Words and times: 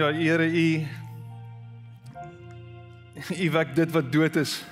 Ja, 0.00 0.12
Here, 0.12 0.46
U 0.48 0.86
U 3.36 3.50
wek 3.52 3.74
dit 3.76 3.90
wat 3.92 4.06
dood 4.12 4.36
is 4.40 4.62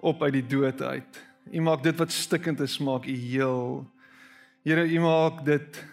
op 0.00 0.22
uit 0.22 0.38
die 0.38 0.46
dood 0.46 0.80
uit. 0.80 1.18
U 1.52 1.60
maak 1.60 1.82
dit 1.84 1.98
wat 2.00 2.12
stikkend 2.12 2.62
is, 2.64 2.78
maak 2.80 3.04
U 3.04 3.12
heel. 3.12 3.84
Here, 4.64 4.86
U 4.88 5.04
maak 5.04 5.44
dit 5.44 5.84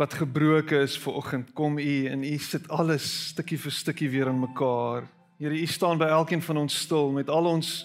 wat 0.00 0.16
gebroken 0.16 0.88
is 0.88 0.96
ver 0.96 1.20
oggend. 1.20 1.52
Kom 1.52 1.76
U 1.76 2.06
en 2.08 2.24
U 2.24 2.38
sit 2.40 2.64
alles 2.72 3.04
stukkie 3.34 3.60
vir 3.60 3.78
stukkie 3.82 4.08
weer 4.08 4.32
in 4.32 4.40
mekaar. 4.40 5.04
Here, 5.36 5.52
U 5.52 5.66
staan 5.68 6.00
by 6.00 6.08
elkeen 6.08 6.40
van 6.40 6.64
ons 6.64 6.82
stil 6.88 7.12
met 7.12 7.28
al 7.28 7.52
ons 7.52 7.82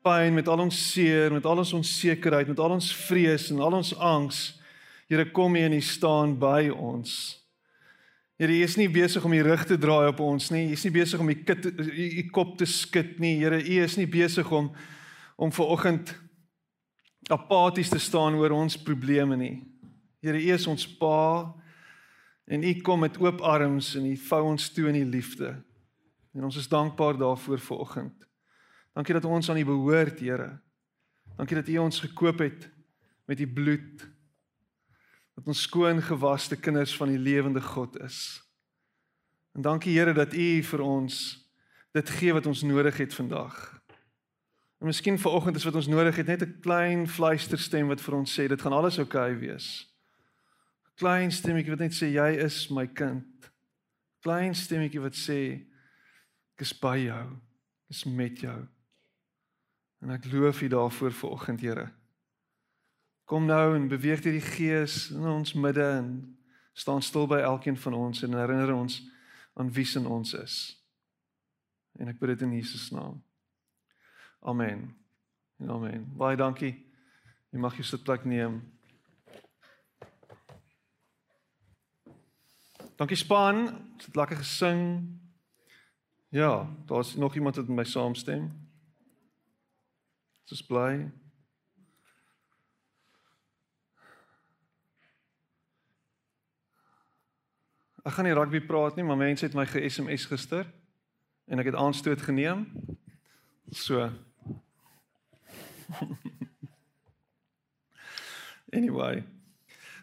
pyn, 0.00 0.32
met 0.32 0.48
al 0.48 0.64
ons 0.70 0.84
seer, 0.92 1.36
met 1.36 1.44
al 1.44 1.66
ons 1.66 1.76
onsekerheid, 1.84 2.48
met 2.48 2.64
al 2.64 2.80
ons 2.80 2.94
vrees 3.10 3.50
en 3.52 3.60
al 3.60 3.82
ons 3.84 3.96
angs. 4.00 4.46
Here, 5.04 5.28
kom 5.36 5.52
U 5.52 5.68
en 5.68 5.76
U 5.76 5.84
staan 5.84 6.38
by 6.40 6.70
ons. 6.72 7.44
Here, 8.36 8.52
U 8.52 8.62
is 8.62 8.76
nie 8.76 8.88
besig 8.92 9.24
om 9.24 9.32
U 9.32 9.38
rug 9.42 9.62
te 9.64 9.78
draai 9.80 10.10
op 10.10 10.18
ons 10.20 10.50
nie. 10.52 10.66
U 10.68 10.74
is 10.76 10.82
nie 10.84 10.92
besig 10.92 11.20
om 11.22 11.30
U 11.32 12.24
kop 12.36 12.58
te 12.60 12.66
skud 12.68 13.14
nie. 13.22 13.38
Here, 13.40 13.56
U 13.56 13.76
is 13.80 13.96
nie 13.96 14.08
besig 14.08 14.50
om 14.52 14.74
om 15.36 15.50
ver 15.52 15.68
oggend 15.68 16.14
apaties 17.28 17.90
te 17.92 17.98
staan 18.00 18.38
oor 18.40 18.54
ons 18.56 18.78
probleme 18.80 19.36
nie. 19.36 19.56
Here, 20.24 20.36
U 20.36 20.52
is 20.52 20.66
ons 20.68 20.84
Pa 21.00 21.52
en 22.48 22.64
U 22.64 22.72
kom 22.84 23.02
met 23.04 23.16
oop 23.20 23.40
arms 23.44 23.94
en 23.96 24.06
U 24.08 24.14
vou 24.28 24.42
ons 24.52 24.68
toe 24.72 24.88
in 24.92 25.00
U 25.00 25.04
liefde. 25.16 25.54
En 26.36 26.44
ons 26.44 26.56
is 26.60 26.68
dankbaar 26.68 27.16
daarvoor 27.20 27.60
vir 27.60 27.84
oggend. 27.84 28.28
Dankie 28.96 29.16
dat 29.16 29.28
ons 29.28 29.48
aan 29.48 29.60
U 29.60 29.64
behoort, 29.64 30.20
Here. 30.20 30.50
Dankie 31.36 31.56
dat 31.56 31.72
U 31.72 31.78
ons 31.88 32.04
gekoop 32.04 32.44
het 32.44 32.68
met 33.28 33.40
U 33.40 33.48
bloed. 33.48 34.06
Dat 35.36 35.46
ons 35.52 35.62
skoon 35.68 36.00
gewaste 36.02 36.56
kinders 36.56 36.96
van 36.96 37.12
die 37.12 37.20
lewende 37.20 37.60
God 37.62 37.98
is. 38.00 38.40
En 39.56 39.62
dankie 39.62 39.94
Here 39.96 40.12
dat 40.16 40.34
U 40.34 40.62
vir 40.62 40.80
ons 40.84 41.16
dit 41.96 42.10
gee 42.18 42.32
wat 42.36 42.46
ons 42.46 42.62
nodig 42.62 42.96
het 43.00 43.14
vandag. 43.14 43.56
En 44.80 44.86
miskien 44.86 45.18
vanoggend 45.18 45.56
is 45.56 45.64
wat 45.64 45.74
ons 45.74 45.86
nodig 45.88 46.16
het 46.16 46.26
net 46.26 46.42
'n 46.42 46.60
klein 46.60 47.08
fluisterstem 47.08 47.88
wat 47.88 48.00
vir 48.00 48.14
ons 48.14 48.32
sê 48.38 48.48
dit 48.48 48.62
gaan 48.62 48.72
alles 48.72 48.98
oukei 48.98 49.32
okay 49.32 49.38
wees. 49.38 49.96
Klein 50.96 51.32
stemmetjie 51.32 51.70
wat 51.70 51.78
net 51.78 51.94
sê 51.94 52.08
jy 52.12 52.36
is 52.44 52.68
my 52.68 52.86
kind. 52.86 53.50
Klein 54.20 54.54
stemmetjie 54.54 55.00
wat 55.00 55.14
sê 55.14 55.66
ek 56.56 56.60
is 56.60 56.72
by 56.72 56.96
jou. 56.98 57.26
Ek 57.84 57.90
is 57.90 58.04
met 58.04 58.40
jou. 58.40 58.68
En 60.02 60.10
ek 60.10 60.24
loof 60.32 60.62
U 60.62 60.68
daarvoor 60.68 61.12
vanoggend, 61.12 61.60
Here. 61.60 61.90
Kom 63.26 63.46
nou 63.46 63.74
en 63.74 63.88
beweeg 63.90 64.22
hierdie 64.22 64.44
gees 64.54 65.08
in 65.10 65.24
ons 65.26 65.50
midde 65.58 65.82
en 65.82 66.10
staan 66.78 67.02
stil 67.02 67.26
by 67.26 67.40
elkeen 67.42 67.78
van 67.82 67.96
ons 67.98 68.22
en 68.22 68.36
herinner 68.38 68.70
ons 68.74 69.00
aan 69.58 69.72
wie 69.74 69.84
se 69.84 69.98
ons 69.98 70.34
is. 70.38 70.54
En 71.98 72.12
ek 72.12 72.20
bid 72.20 72.36
dit 72.36 72.44
in 72.46 72.54
Jesus 72.60 72.92
naam. 72.94 73.18
Amen. 74.46 74.86
Amen. 75.66 76.06
Baie 76.14 76.38
dankie. 76.38 76.70
Jy 77.50 77.58
mag 77.66 77.74
jou 77.74 77.88
sitplek 77.88 78.28
neem. 78.30 78.60
Dankie 82.94 83.18
span. 83.18 83.64
Dit 83.96 84.06
het 84.06 84.22
lekker 84.22 84.44
gesing. 84.44 84.82
Ja, 86.30 86.62
daar's 86.86 87.16
nog 87.18 87.34
iemand 87.34 87.58
wat 87.58 87.66
met 87.66 87.82
my 87.82 87.90
saamstem. 87.90 88.52
Dis 90.46 90.62
bly. 90.62 91.08
Ek 98.06 98.12
gaan 98.14 98.28
nie 98.28 98.34
rugby 98.38 98.60
praat 98.62 98.94
nie, 98.94 99.02
maar 99.02 99.16
mense 99.18 99.42
het 99.42 99.54
my 99.58 99.64
ge-SMS 99.66 100.28
gister 100.30 100.62
en 101.50 101.58
ek 101.58 101.72
het 101.72 101.74
aanstoot 101.74 102.20
geneem. 102.22 102.60
So, 103.74 104.06
anyway. 108.78 109.24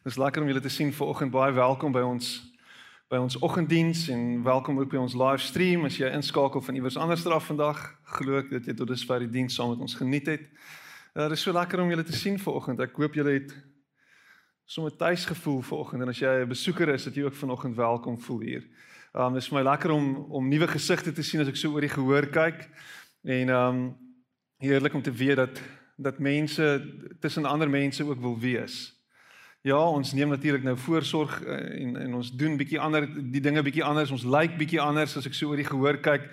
Dis 0.04 0.20
lekker 0.20 0.44
om 0.44 0.52
julle 0.52 0.60
te 0.60 0.74
sien 0.74 0.92
vanoggend. 0.92 1.32
Baie 1.32 1.56
welkom 1.56 1.96
by 1.96 2.04
ons 2.04 2.52
by 3.08 3.24
ons 3.24 3.40
oggenddiens 3.40 4.10
en 4.12 4.44
welkom 4.44 4.84
ook 4.84 4.92
by 4.92 5.00
ons 5.00 5.16
livestream. 5.16 5.88
As 5.88 5.96
jy 5.96 6.12
inskakel 6.12 6.60
van 6.66 6.76
iewers 6.76 7.00
anders 7.00 7.24
af 7.24 7.48
vandag, 7.48 7.80
glo 8.20 8.36
ek 8.44 8.52
dat 8.52 8.68
jy 8.68 8.76
tot 8.84 8.92
dusver 8.92 9.24
die 9.24 9.32
diens 9.32 9.56
saam 9.56 9.72
met 9.78 9.80
ons 9.80 9.96
geniet 9.96 10.28
het. 10.28 10.44
Uh, 11.16 11.30
dit 11.30 11.40
is 11.40 11.48
so 11.48 11.56
lekker 11.56 11.80
om 11.80 11.88
julle 11.94 12.04
te 12.04 12.20
sien 12.20 12.36
vanoggend. 12.36 12.84
Ek 12.84 13.00
hoop 13.00 13.16
julle 13.16 13.40
het 13.40 13.56
sommer 14.74 14.96
tuis 14.96 15.26
gevoel 15.26 15.62
vanoggend 15.62 16.02
en 16.02 16.08
as 16.10 16.20
jy 16.20 16.42
'n 16.42 16.48
besoeker 16.48 16.90
is, 16.90 17.04
dat 17.04 17.16
jy 17.16 17.24
ook 17.24 17.36
vanoggend 17.36 17.76
welkom 17.76 18.22
voel 18.22 18.40
hier. 18.40 18.64
Um 19.14 19.34
dis 19.34 19.48
vir 19.48 19.58
my 19.58 19.70
lekker 19.70 19.92
om 19.92 20.16
om 20.30 20.48
nuwe 20.48 20.68
gesigte 20.68 21.12
te 21.12 21.22
sien 21.22 21.42
as 21.42 21.48
ek 21.48 21.56
so 21.56 21.72
oor 21.72 21.82
die 21.82 21.90
gehoor 21.90 22.26
kyk. 22.26 22.70
En 23.24 23.50
um 23.50 23.98
heerlik 24.58 24.94
om 24.94 25.02
te 25.02 25.12
weet 25.12 25.36
dat 25.36 25.62
dat 25.98 26.20
mense 26.20 26.82
tussen 27.20 27.46
ander 27.46 27.70
mense 27.70 28.04
ook 28.04 28.20
wil 28.20 28.40
wees. 28.40 28.94
Ja, 29.62 29.78
ons 29.78 30.14
neem 30.14 30.30
natuurlik 30.30 30.64
nou 30.64 30.78
voorsorg 30.78 31.44
eh, 31.44 31.82
en 31.82 31.96
en 31.98 32.14
ons 32.14 32.32
doen 32.32 32.58
bietjie 32.58 32.80
ander 32.80 33.08
die 33.32 33.42
dinge 33.42 33.62
bietjie 33.62 33.84
anders. 33.84 34.12
Ons 34.12 34.24
lyk 34.24 34.42
like 34.42 34.58
bietjie 34.58 34.82
anders 34.82 35.18
as 35.18 35.26
ek 35.26 35.34
so 35.34 35.50
oor 35.50 35.56
die 35.56 35.70
gehoor 35.70 35.98
kyk, 35.98 36.30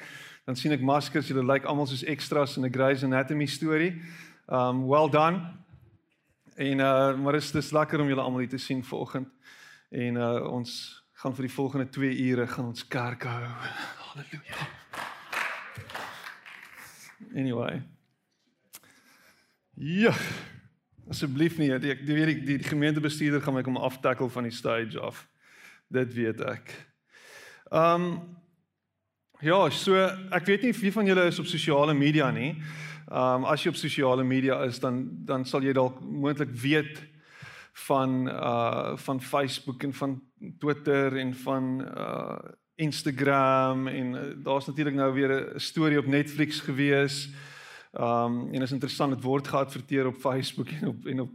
dan 0.47 0.57
sien 0.57 0.72
ek 0.72 0.81
maskers, 0.81 1.28
julle 1.28 1.45
lyk 1.45 1.53
like 1.53 1.67
almal 1.67 1.87
soos 1.87 2.05
extras 2.05 2.57
in 2.57 2.65
'n 2.65 2.72
Grey's 2.72 3.05
Anatomy 3.05 3.47
storie. 3.47 4.01
Um 4.49 4.87
well 4.87 5.11
done. 5.11 5.61
En 6.55 6.78
uh 6.78 7.19
maar 7.19 7.34
is 7.34 7.50
dis 7.53 7.71
lekker 7.71 8.00
om 8.00 8.09
julle 8.09 8.22
almal 8.22 8.41
hier 8.44 8.49
te 8.49 8.59
sien 8.59 8.84
vanoggend. 8.84 9.28
En 9.91 10.15
uh 10.15 10.53
ons 10.53 11.05
gaan 11.12 11.34
vir 11.34 11.47
die 11.47 11.55
volgende 11.55 11.88
2 11.88 12.19
ure 12.31 12.47
gaan 12.47 12.65
ons 12.72 12.87
kerk 12.88 13.22
hou. 13.22 13.43
Halleluja. 14.11 14.69
Anyway. 17.34 17.83
Ja. 19.75 20.15
Asseblief 21.09 21.59
nie. 21.59 21.72
Ek 21.72 22.05
die 22.06 22.15
weet 22.15 22.34
ek 22.34 22.44
die, 22.47 22.59
die 22.59 22.69
gemeentebestuurder 22.69 23.43
gaan 23.43 23.55
my 23.55 23.62
kom 23.62 23.77
aftakkel 23.77 24.31
van 24.31 24.49
die 24.49 24.55
stage 24.55 25.00
af. 25.00 25.27
Dit 25.89 26.15
weet 26.15 26.41
ek. 26.41 26.77
Um 27.71 28.12
Ja, 29.41 29.56
so 29.72 29.97
ek 29.97 30.44
weet 30.44 30.66
nie 30.66 30.72
wie 30.77 30.91
van 30.93 31.06
julle 31.09 31.22
is 31.31 31.39
op 31.41 31.47
sosiale 31.49 31.94
media 31.97 32.27
nie. 32.31 32.50
Um 33.10 33.44
as 33.44 33.65
jy 33.65 33.72
op 33.72 33.78
sosiale 33.78 34.22
media 34.22 34.60
is 34.62 34.78
dan 34.78 35.09
dan 35.26 35.44
sal 35.44 35.65
jy 35.66 35.72
dalk 35.75 35.97
moontlik 36.00 36.53
weet 36.54 37.00
van 37.88 38.28
uh 38.28 38.97
van 38.97 39.21
Facebook 39.21 39.82
en 39.82 39.93
van 39.93 40.21
Twitter 40.59 41.16
en 41.16 41.34
van 41.34 41.81
uh 41.82 42.38
Instagram 42.81 43.88
en 43.88 44.12
uh, 44.15 44.21
daar's 44.44 44.66
natuurlik 44.66 44.94
nou 44.94 45.12
weer 45.15 45.31
'n 45.31 45.59
storie 45.59 45.98
op 45.98 46.06
Netflix 46.06 46.60
gewees. 46.60 47.28
Um 47.93 48.54
en 48.54 48.62
is 48.62 48.72
interessant 48.72 49.12
dit 49.12 49.22
word 49.22 49.48
geadverteer 49.48 50.06
op 50.06 50.16
Facebook 50.16 50.69
en 50.69 50.88
op 50.88 51.06
en 51.06 51.21
op 51.21 51.31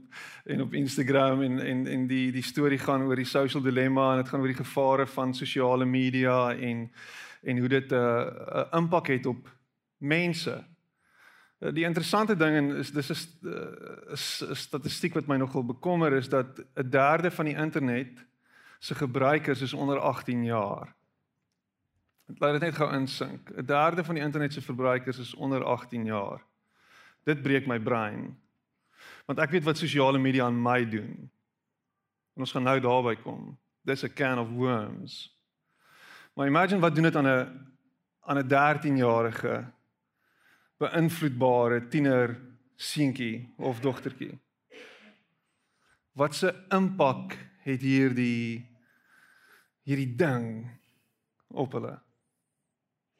en 0.46 0.62
op 0.62 0.74
Instagram 0.74 1.42
en 1.42 1.60
en 1.60 1.88
en 1.88 2.08
die 2.08 2.32
die 2.32 2.44
storie 2.44 2.80
gaan 2.80 3.04
oor 3.04 3.16
die 3.16 3.26
social 3.26 3.64
dilemma 3.64 4.12
en 4.12 4.18
dit 4.18 4.30
gaan 4.30 4.40
oor 4.40 4.54
die 4.54 4.64
gevare 4.64 5.08
van 5.08 5.34
sosiale 5.34 5.86
media 5.86 6.56
en 6.56 6.92
en 7.44 7.58
hoe 7.58 7.68
dit 7.68 7.92
'n 7.92 7.96
uh, 7.96 8.64
'n 8.72 8.78
impak 8.78 9.08
het 9.08 9.26
op 9.26 9.52
mense. 9.98 10.75
Uh, 11.60 11.72
die 11.72 11.86
interessante 11.86 12.36
ding 12.36 12.56
en 12.56 12.76
is 12.76 12.92
dis 12.92 13.10
is 13.10 13.28
'n 13.42 13.48
uh, 13.48 14.56
statistiek 14.56 15.14
wat 15.14 15.28
my 15.28 15.38
nogal 15.38 15.66
bekommer 15.66 16.14
is 16.14 16.30
dat 16.30 16.60
'n 16.76 16.90
derde 16.90 17.32
van 17.32 17.46
die 17.46 17.56
internet 17.56 18.26
se 18.80 18.96
gebruikers 18.96 19.62
is 19.62 19.74
onder 19.74 20.00
18 20.00 20.44
jaar. 20.44 20.96
Laat 22.26 22.52
dit 22.52 22.62
net 22.62 22.76
gou 22.76 22.94
insink. 22.94 23.50
'n 23.50 23.66
Derde 23.66 24.04
van 24.04 24.16
die 24.16 24.24
internet 24.24 24.54
se 24.54 24.62
verbruikers 24.62 25.18
is 25.18 25.36
onder 25.36 25.64
18 25.64 26.06
jaar. 26.06 26.42
Dit 27.24 27.42
breek 27.42 27.68
my 27.68 27.80
brein. 27.80 28.38
Want 29.26 29.40
ek 29.40 29.50
weet 29.50 29.64
wat 29.64 29.78
sosiale 29.78 30.18
media 30.18 30.46
aan 30.46 30.62
my 30.62 30.90
doen. 30.90 31.32
En 32.36 32.42
ons 32.42 32.52
gaan 32.52 32.64
nou 32.64 32.80
daarby 32.80 33.16
kom. 33.16 33.58
Dis 33.82 34.04
'n 34.04 34.14
can 34.14 34.40
of 34.40 34.50
worms. 34.50 35.38
Maar 36.34 36.48
imagine 36.48 36.80
wat 36.80 36.96
doen 36.96 37.04
dit 37.04 37.16
aan 37.16 37.28
'n 37.28 37.74
aan 38.22 38.38
'n 38.38 38.48
13-jarige 38.48 39.66
beïnvloedbare 40.78 41.88
tiener 41.88 42.36
seentjie 42.76 43.54
of 43.58 43.80
dogtertjie. 43.80 44.40
Wat 46.16 46.44
'n 46.44 46.76
impak 46.76 47.38
het 47.64 47.82
hierdie 47.82 48.70
hierdie 49.84 50.16
ding 50.16 50.68
op 51.48 51.72
hulle? 51.72 52.00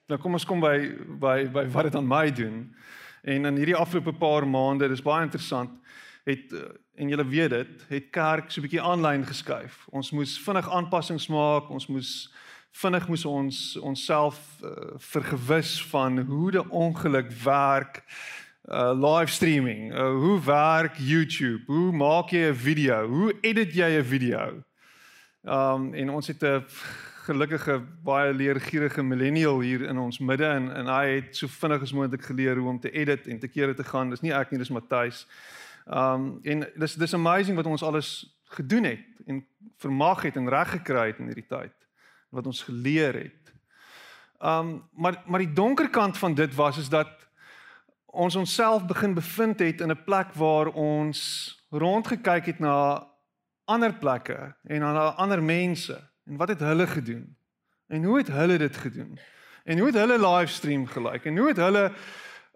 Nou 0.08 0.20
kom 0.20 0.34
ons 0.34 0.46
kom 0.46 0.60
by 0.60 0.78
by 1.20 1.48
by 1.50 1.66
wat 1.74 1.84
dit 1.84 1.96
aan 1.96 2.08
my 2.08 2.32
doen. 2.32 2.76
En 3.24 3.46
in 3.46 3.56
hierdie 3.56 3.76
afgelope 3.76 4.14
paar 4.14 4.48
maande, 4.48 4.88
dis 4.88 5.02
baie 5.02 5.24
interessant, 5.26 5.72
het 6.26 6.54
eh, 6.54 6.62
en 6.96 7.10
julle 7.10 7.26
weet 7.28 7.50
dit, 7.50 7.86
het 7.88 8.10
kerk 8.10 8.52
so 8.52 8.62
'n 8.62 8.68
bietjie 8.68 8.82
aanlyn 8.82 9.26
geskuif. 9.26 9.88
Ons 9.90 10.12
moes 10.12 10.40
vinnig 10.40 10.70
aanpassings 10.70 11.28
maak, 11.28 11.70
ons 11.70 11.88
moes 11.88 12.34
vinnig 12.76 13.08
moes 13.08 13.26
ons 13.26 13.60
onsself 13.80 14.40
uh, 14.64 14.70
vergewis 14.98 15.78
van 15.88 16.20
hoe 16.20 16.52
die 16.52 16.64
ongeluk 16.70 17.32
werk 17.44 18.04
uh 18.66 18.92
live 18.98 19.32
streaming. 19.32 19.94
Uh, 19.94 20.10
hoe 20.10 20.40
werk 20.44 20.98
YouTube? 20.98 21.64
Hoe 21.68 21.92
maak 21.94 22.34
jy 22.34 22.50
'n 22.50 22.56
video? 22.56 23.08
Hoe 23.08 23.34
edit 23.42 23.74
jy 23.74 23.90
'n 24.00 24.04
video? 24.04 24.64
Um 25.44 25.94
en 25.94 26.10
ons 26.10 26.28
het 26.28 26.44
'n 26.44 26.66
gelukkige 27.26 27.82
baie 28.04 28.34
leergierige 28.34 29.04
millennial 29.04 29.60
hier 29.60 29.82
in 29.82 29.98
ons 29.98 30.20
midde 30.20 30.46
en 30.46 30.72
en 30.76 30.88
hy 30.88 31.06
het 31.16 31.36
so 31.36 31.48
vinnig 31.48 31.82
as 31.82 31.94
moontlik 31.94 32.26
geleer 32.26 32.58
hoe 32.58 32.70
om 32.70 32.80
te 32.80 32.92
edit 32.92 33.28
en 33.28 33.40
te 33.40 33.48
kere 33.48 33.74
te 33.74 33.84
gaan. 33.84 34.10
Dis 34.10 34.22
nie 34.22 34.34
ek 34.34 34.52
nie, 34.52 34.60
dis 34.60 34.70
Matthys. 34.70 35.28
Um 35.88 36.40
en 36.44 36.68
dis 36.76 36.96
dis 36.96 37.14
amazing 37.14 37.56
wat 37.56 37.66
ons 37.66 37.84
alles 37.84 38.36
gedoen 38.46 38.84
het 38.84 39.06
en 39.28 39.46
vermag 39.78 40.22
het 40.22 40.36
en 40.36 40.50
reg 40.50 40.70
gekry 40.70 41.08
het 41.08 41.20
in 41.20 41.26
hierdie 41.26 41.48
tyd 41.48 41.75
wat 42.36 42.46
ons 42.46 42.64
geleer 42.68 43.14
het. 43.14 43.54
Um 44.40 44.84
maar 44.94 45.22
maar 45.26 45.44
die 45.44 45.54
donker 45.54 45.90
kant 45.90 46.18
van 46.18 46.36
dit 46.36 46.56
was 46.56 46.78
is 46.78 46.90
dat 46.90 47.12
ons 48.06 48.36
onsself 48.36 48.86
begin 48.86 49.14
bevind 49.14 49.60
het 49.60 49.82
in 49.82 49.92
'n 49.92 50.04
plek 50.04 50.34
waar 50.34 50.68
ons 50.68 51.20
rondgekyk 51.70 52.46
het 52.46 52.60
na 52.60 53.08
ander 53.66 53.94
plekke 53.94 54.56
en 54.64 54.80
na 54.80 55.10
ander 55.16 55.44
mense 55.44 55.96
en 56.26 56.38
wat 56.38 56.48
het 56.48 56.60
hulle 56.60 56.88
gedoen? 56.88 57.38
En 57.88 58.04
hoe 58.04 58.18
het 58.18 58.28
hulle 58.28 58.58
dit 58.58 58.78
gedoen? 58.78 59.20
En 59.64 59.78
hoe 59.78 59.88
het 59.88 59.96
hulle 59.96 60.20
livestream 60.20 60.88
gelyk? 60.88 61.26
En 61.26 61.38
hoe 61.38 61.48
het 61.48 61.58
hulle 61.58 61.92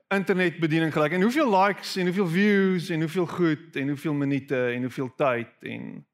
internetbediening 0.07 0.93
gelyk? 0.93 1.11
En 1.11 1.21
hoeveel 1.21 1.59
likes 1.63 1.95
en 1.95 2.05
hoeveel 2.05 2.27
views 2.27 2.89
en 2.89 2.99
hoeveel 2.99 3.25
goed 3.25 3.75
en 3.75 3.87
hoeveel 3.87 4.13
minute 4.13 4.65
en 4.65 4.81
hoeveel 4.81 5.15
tyd 5.15 5.47
en 5.59 6.05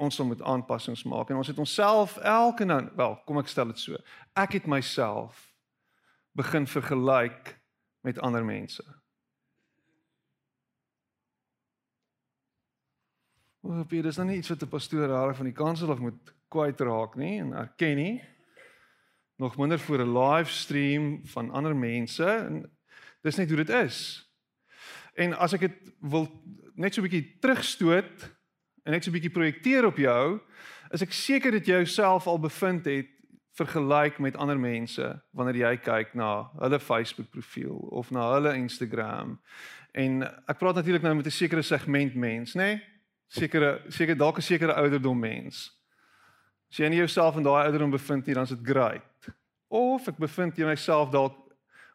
ons 0.00 0.16
sal 0.16 0.26
moet 0.26 0.42
aanpassings 0.42 1.04
maak 1.04 1.30
en 1.30 1.36
ons 1.40 1.50
het 1.50 1.58
onsself 1.58 2.16
elke 2.16 2.64
nou 2.64 2.80
wel 2.96 3.16
kom 3.26 3.38
ek 3.38 3.52
stel 3.52 3.70
dit 3.72 3.78
so 3.78 4.00
ek 4.34 4.58
het 4.58 4.66
myself 4.66 5.46
begin 6.32 6.66
vergelyk 6.66 7.56
met 8.00 8.18
ander 8.18 8.44
mense. 8.44 8.84
O, 13.60 13.84
Peter, 13.84 14.08
dis 14.08 14.16
nou 14.16 14.28
nie 14.30 14.38
iets 14.40 14.48
wat 14.48 14.62
'n 14.62 14.72
pastoor 14.72 15.06
rarig 15.06 15.36
van 15.36 15.50
die 15.50 15.54
kansel 15.54 15.90
of 15.90 15.98
moet 15.98 16.34
kwyt 16.48 16.80
raak 16.80 17.16
nie 17.16 17.40
en 17.40 17.52
erken 17.52 17.96
nie. 17.96 18.22
Nog 19.36 19.56
minder 19.56 19.78
vir 19.78 20.00
'n 20.00 20.16
livestream 20.16 21.26
van 21.26 21.50
ander 21.50 21.76
mense 21.76 22.24
en 22.24 22.70
dis 23.22 23.36
net 23.36 23.48
hoe 23.48 23.56
dit 23.56 23.68
is. 23.68 24.28
En 25.14 25.34
as 25.38 25.52
ek 25.52 25.60
dit 25.60 25.92
wil 26.00 26.28
net 26.74 26.94
so 26.94 27.02
'n 27.02 27.08
bietjie 27.08 27.38
terugstoot 27.40 28.39
en 28.84 28.92
net 28.92 29.04
so 29.04 29.10
'n 29.10 29.18
bietjie 29.18 29.30
projekteer 29.30 29.84
op 29.84 29.96
jou, 29.96 30.40
is 30.90 31.02
ek 31.02 31.12
seker 31.12 31.50
dat 31.50 31.66
jy 31.66 31.74
jouself 31.82 32.26
al 32.26 32.38
bevind 32.38 32.84
het 32.84 33.08
vergelyk 33.52 34.18
met 34.18 34.36
ander 34.36 34.58
mense 34.58 35.22
wanneer 35.30 35.56
jy 35.56 35.76
kyk 35.76 36.14
na 36.14 36.50
hulle 36.60 36.80
Facebook 36.80 37.30
profiel 37.30 37.76
of 37.90 38.10
na 38.10 38.32
hulle 38.34 38.54
Instagram. 38.54 39.40
En 39.92 40.22
ek 40.22 40.58
praat 40.58 40.74
natuurlik 40.74 41.02
nou 41.02 41.14
met 41.14 41.26
'n 41.26 41.30
sekere 41.30 41.62
segment 41.62 42.14
mens, 42.14 42.54
nê? 42.54 42.58
Nee? 42.58 42.82
Sekere 43.28 43.82
seker 43.88 44.16
dalk 44.16 44.36
'n 44.36 44.42
sekere 44.42 44.74
ouderdom 44.74 45.18
mens. 45.18 45.70
As 46.70 46.76
jy 46.76 46.84
in 46.84 46.92
jouself 46.92 47.36
in 47.36 47.42
daai 47.42 47.64
ouderdom 47.64 47.90
bevind 47.90 48.26
hier, 48.26 48.34
dan 48.34 48.42
is 48.42 48.50
dit 48.50 48.66
great. 48.66 49.02
Of 49.68 50.08
ek 50.08 50.16
bevind 50.16 50.56
jy 50.56 50.64
myself 50.64 51.10
dalk 51.10 51.34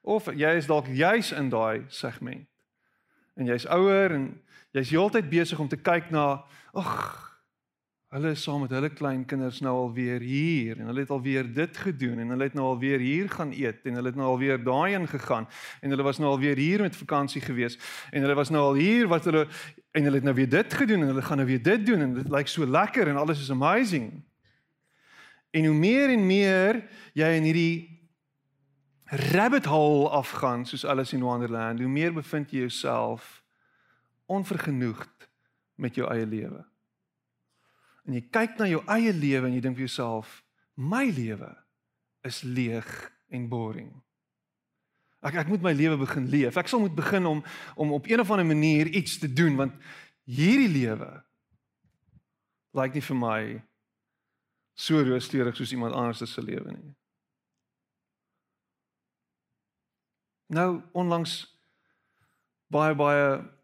of 0.03 0.25
jy 0.25 0.55
is 0.55 0.67
dalk 0.67 0.85
juis 0.87 1.31
in 1.31 1.49
daai 1.49 1.85
segment. 1.87 2.47
En 3.35 3.45
jy's 3.45 3.65
ouer 3.65 4.11
en 4.11 4.41
jy's 4.71 4.89
heeltyd 4.89 5.29
besig 5.29 5.59
om 5.59 5.67
te 5.67 5.77
kyk 5.77 6.11
na, 6.11 6.43
ag, 6.75 7.25
Hulle 8.15 8.29
is 8.31 8.43
saam 8.45 8.61
met 8.63 8.71
hulle 8.71 8.87
klein 8.95 9.25
kinders 9.27 9.57
nou 9.65 9.73
alweer 9.75 10.23
hier 10.23 10.77
en 10.79 10.87
hulle 10.87 11.01
het 11.03 11.09
alweer 11.11 11.47
dit 11.51 11.77
gedoen 11.83 12.21
en 12.23 12.29
hulle 12.31 12.45
het 12.47 12.53
nou 12.55 12.67
alweer 12.69 13.01
hier 13.03 13.27
gaan 13.33 13.49
eet 13.51 13.87
en 13.89 13.97
hulle 13.99 14.13
het 14.13 14.19
nou 14.19 14.29
alweer 14.29 14.61
daarheen 14.63 15.07
gegaan 15.11 15.47
en 15.81 15.91
hulle 15.91 16.05
was 16.05 16.21
nou 16.23 16.29
alweer 16.31 16.55
hier 16.55 16.85
met 16.85 16.95
vakansie 16.95 17.41
gewees 17.43 17.75
en 18.15 18.23
hulle 18.23 18.37
was 18.37 18.53
nou 18.55 18.61
al 18.69 18.79
hier 18.79 19.09
wat 19.11 19.27
hulle 19.27 19.43
en 19.91 20.07
hulle 20.07 20.21
het 20.21 20.27
nou 20.29 20.35
weer 20.37 20.49
dit 20.49 20.77
gedoen 20.79 21.01
en 21.01 21.11
hulle 21.11 21.25
gaan 21.27 21.41
nou 21.43 21.47
weer 21.49 21.63
dit 21.63 21.85
doen 21.85 22.05
en 22.05 22.13
dit 22.13 22.29
lyk 22.31 22.47
so 22.47 22.65
lekker 22.65 23.11
en 23.11 23.19
alles 23.19 23.41
is 23.41 23.51
amazing. 23.51 24.07
En 25.51 25.65
hoe 25.65 25.75
meer 25.75 26.09
en 26.15 26.25
meer 26.27 26.83
jy 27.13 27.33
in 27.35 27.47
hierdie 27.47 27.75
rabbit 29.35 29.65
hole 29.65 30.09
afgaan 30.09 30.63
soos 30.65 30.85
alles 30.85 31.13
in 31.13 31.23
Wonderland, 31.23 31.79
hoe 31.79 31.91
meer 31.91 32.13
bevind 32.13 32.51
jy 32.51 32.63
jouself 32.63 33.43
onvergenoegd 34.25 35.14
met 35.75 35.95
jou 35.95 36.07
eie 36.11 36.25
lewe 36.25 36.63
en 38.05 38.17
jy 38.17 38.23
kyk 38.33 38.59
na 38.59 38.69
jou 38.69 38.81
eie 38.91 39.13
lewe 39.13 39.49
en 39.49 39.55
jy 39.57 39.61
dink 39.63 39.77
vir 39.79 39.87
jouself, 39.87 40.41
my 40.77 41.07
lewe 41.09 41.49
is 42.25 42.43
leeg 42.45 42.89
en 43.33 43.47
boring. 43.49 43.89
Ek 45.25 45.39
ek 45.41 45.49
moet 45.49 45.63
my 45.65 45.73
lewe 45.73 45.97
begin 46.03 46.27
leef. 46.29 46.57
Ek 46.61 46.69
sal 46.69 46.83
moet 46.83 46.93
begin 46.97 47.25
om 47.25 47.41
om 47.75 47.95
op 47.97 48.05
een 48.09 48.21
of 48.21 48.29
ander 48.31 48.45
manier 48.45 48.91
iets 48.93 49.17
te 49.21 49.29
doen 49.31 49.57
want 49.57 49.73
hierdie 50.29 50.69
lewe 50.69 51.09
lyk 52.75 52.93
nie 52.93 53.05
vir 53.07 53.17
my 53.17 53.39
so 54.75 55.01
rooskleurig 55.01 55.55
soos 55.57 55.73
iemand 55.73 55.95
anders 55.95 56.21
se 56.21 56.43
lewe 56.43 56.75
nie. 56.75 56.93
Nou 60.53 60.83
onlangs 60.93 61.39
baie 62.69 62.93
baie 62.93 63.54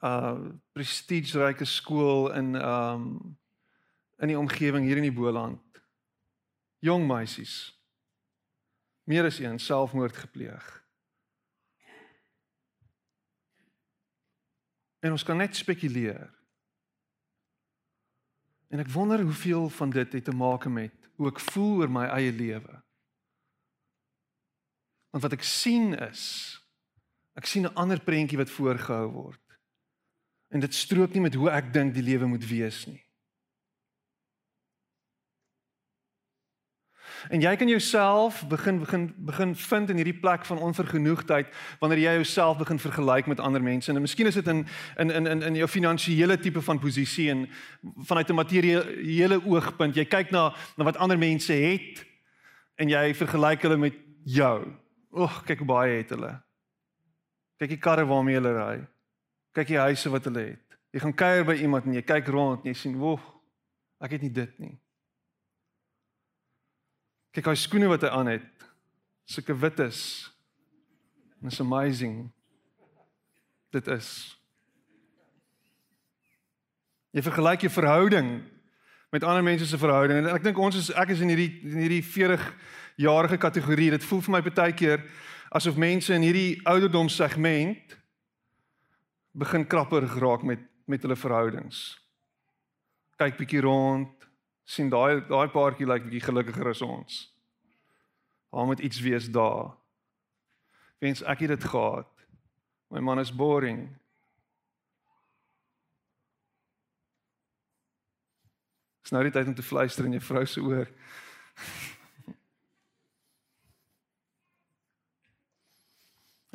uh 0.00 0.38
prestigeryke 0.72 1.64
skool 1.64 2.32
in 2.32 2.54
um 2.54 3.38
in 4.18 4.32
die 4.32 4.38
omgewing 4.38 4.86
hier 4.86 4.96
in 4.96 5.08
die 5.08 5.12
Boland. 5.12 5.82
Jong 6.78 7.06
meisies. 7.06 7.74
Meer 9.04 9.28
as 9.28 9.38
een 9.38 9.58
selfmoord 9.58 10.16
gepleeg. 10.16 10.64
En 14.98 15.10
ons 15.10 15.22
kan 15.22 15.36
net 15.36 15.56
spekuleer. 15.56 16.30
En 18.68 18.82
ek 18.82 18.90
wonder 18.90 19.22
hoeveel 19.22 19.68
van 19.68 19.90
dit 19.90 20.12
het 20.12 20.24
te 20.24 20.34
maak 20.34 20.66
met 20.66 21.10
hoe 21.16 21.30
ek 21.30 21.40
voel 21.52 21.82
oor 21.82 21.92
my 21.92 22.06
eie 22.16 22.32
lewe. 22.34 22.80
Want 25.14 25.22
wat 25.22 25.36
ek 25.38 25.46
sien 25.46 25.94
is 26.08 26.24
ek 27.36 27.46
sien 27.46 27.68
'n 27.68 27.76
ander 27.76 28.00
prentjie 28.00 28.38
wat 28.38 28.50
voorgehou 28.50 29.10
word. 29.12 29.45
En 30.48 30.60
dit 30.60 30.74
strook 30.74 31.12
nie 31.12 31.20
met 31.20 31.34
hoe 31.34 31.50
ek 31.50 31.72
dink 31.72 31.94
die 31.94 32.02
lewe 32.02 32.26
moet 32.26 32.46
wees 32.48 32.84
nie. 32.86 33.06
En 37.28 37.40
jy 37.40 37.56
kan 37.56 37.68
jouself 37.68 38.44
begin 38.48 38.78
begin 38.78 39.14
begin 39.16 39.54
vind 39.56 39.90
in 39.90 39.96
hierdie 39.96 40.20
plek 40.20 40.44
van 40.44 40.58
onvergenoegdheid 40.58 41.46
wanneer 41.80 41.98
jy 41.98 42.12
jouself 42.20 42.58
begin 42.58 42.78
vergelyk 42.78 43.26
met 43.26 43.40
ander 43.40 43.62
mense. 43.62 43.92
En 43.92 44.00
miskien 44.00 44.26
is 44.26 44.34
dit 44.34 44.46
in 44.46 44.66
in 44.96 45.10
in 45.10 45.26
in 45.26 45.42
in 45.42 45.54
jou 45.54 45.68
finansiële 45.68 46.38
tipe 46.38 46.62
van 46.62 46.78
posisie 46.78 47.30
en 47.30 47.48
vanuit 47.96 48.30
'n 48.30 48.34
materiële 48.34 49.44
oogpunt. 49.44 49.94
Jy 49.94 50.04
kyk 50.04 50.30
na 50.30 50.54
na 50.76 50.84
wat 50.84 50.96
ander 50.96 51.18
mense 51.18 51.52
het 51.52 52.06
en 52.74 52.88
jy 52.88 53.14
vergelyk 53.14 53.62
hulle 53.62 53.76
met 53.76 53.94
jou. 54.24 54.72
Oeg, 55.12 55.44
kyk 55.44 55.58
hoe 55.58 55.66
baie 55.66 55.96
het 55.96 56.10
hulle. 56.10 56.42
Kyk 57.58 57.68
die 57.68 57.78
karre 57.78 58.06
waarmee 58.06 58.34
hulle 58.34 58.52
ry. 58.52 58.86
Kyk 59.56 59.72
die 59.72 59.80
huise 59.80 60.10
wat 60.12 60.26
hulle 60.28 60.42
het. 60.50 60.76
Jy 60.92 61.00
gaan 61.00 61.16
kuier 61.16 61.46
by 61.48 61.56
iemand 61.60 61.86
en 61.88 61.96
jy 61.96 62.04
kyk 62.04 62.28
rond 62.32 62.64
en 62.64 62.72
jy 62.72 62.76
sien, 62.76 62.96
"Woeg, 62.96 63.22
ek 64.00 64.10
het 64.10 64.22
nie 64.22 64.32
dit 64.32 64.58
nie." 64.58 64.78
Kyk 67.32 67.46
hy 67.46 67.54
skoene 67.54 67.88
wat 67.88 68.02
hy 68.02 68.08
aan 68.08 68.26
het. 68.26 68.64
Sulke 69.24 69.54
wit 69.58 69.78
is. 69.80 70.30
It's 71.44 71.60
amazing. 71.60 72.32
Dit 73.70 73.86
is. 73.86 74.38
Jy 77.10 77.22
vergelyk 77.22 77.60
jou 77.60 77.72
verhouding 77.72 78.42
met 79.10 79.24
ander 79.24 79.42
mense 79.42 79.66
se 79.66 79.78
verhouding 79.78 80.18
en 80.18 80.34
ek 80.34 80.42
dink 80.42 80.58
ons 80.58 80.76
is 80.76 80.90
ek 80.90 81.08
is 81.14 81.20
in 81.20 81.28
hierdie 81.28 81.60
in 81.62 81.78
hierdie 81.84 82.02
40 82.04 82.54
jarige 82.96 83.36
kategorie. 83.36 83.90
Dit 83.90 84.04
voel 84.04 84.20
vir 84.20 84.32
my 84.32 84.42
baie 84.42 84.72
keer 84.72 85.04
asof 85.50 85.76
mense 85.76 86.14
in 86.14 86.22
hierdie 86.22 86.60
ouderdom 86.64 87.08
segment 87.08 87.96
begin 89.36 89.66
krapper 89.66 90.08
geraak 90.08 90.42
met 90.42 90.58
met 90.86 91.02
hulle 91.02 91.16
verhoudings. 91.18 91.98
Kyk 93.18 93.36
bietjie 93.40 93.60
rond, 93.64 94.28
sien 94.64 94.90
daai 94.90 95.26
daai 95.26 95.48
paartjie 95.50 95.86
lyk 95.86 95.92
like 95.92 96.06
bietjie 96.06 96.26
gelukkiger 96.28 96.68
as 96.70 96.82
ons. 96.82 97.34
Daar 98.54 98.66
moet 98.66 98.80
iets 98.80 99.00
wees 99.02 99.26
daar. 99.34 99.74
Wens 101.02 101.22
ek 101.26 101.38
het 101.44 101.48
dit 101.56 101.64
gehad. 101.64 102.08
My 102.94 103.00
man 103.02 103.18
is 103.18 103.34
boring. 103.34 103.98
Dis 109.02 109.10
nou 109.10 109.22
die 109.26 109.34
tyd 109.34 109.46
om 109.50 109.54
te 109.58 109.62
fluister 109.62 110.04
in 110.06 110.12
jou 110.16 110.22
vrou 110.22 110.46
se 110.46 110.60
oor. 110.62 110.86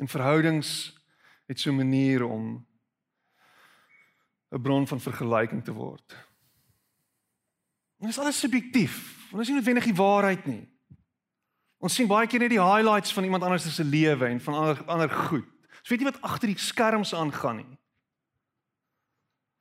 en 0.00 0.08
verhoudings 0.08 0.96
het 1.46 1.60
so 1.60 1.70
'n 1.70 1.76
manier 1.76 2.24
om 2.24 2.71
'n 4.52 4.60
bron 4.60 4.86
van 4.86 5.00
vergelyking 5.00 5.64
te 5.64 5.72
word. 5.72 6.16
Dit 7.96 8.08
is 8.08 8.18
alles 8.18 8.38
subjektief. 8.38 9.20
Is 9.38 9.48
nie 9.48 9.56
noodwendig 9.56 9.84
die 9.84 9.94
waarheid 9.94 10.46
nie. 10.46 10.68
Ons 11.78 11.94
sien 11.94 12.06
baie 12.06 12.26
keer 12.26 12.42
net 12.44 12.52
die 12.52 12.62
highlights 12.62 13.12
van 13.12 13.24
iemand 13.24 13.42
anders 13.42 13.74
se 13.74 13.84
lewe 13.84 14.26
en 14.26 14.40
van 14.40 14.54
ander 14.54 14.84
ander 14.84 15.10
goed. 15.10 15.48
Ons 15.80 15.88
weet 15.88 16.02
nie 16.02 16.10
wat 16.10 16.20
agter 16.20 16.52
die 16.52 16.58
skerms 16.58 17.14
aangaan 17.14 17.56
nie. 17.56 17.78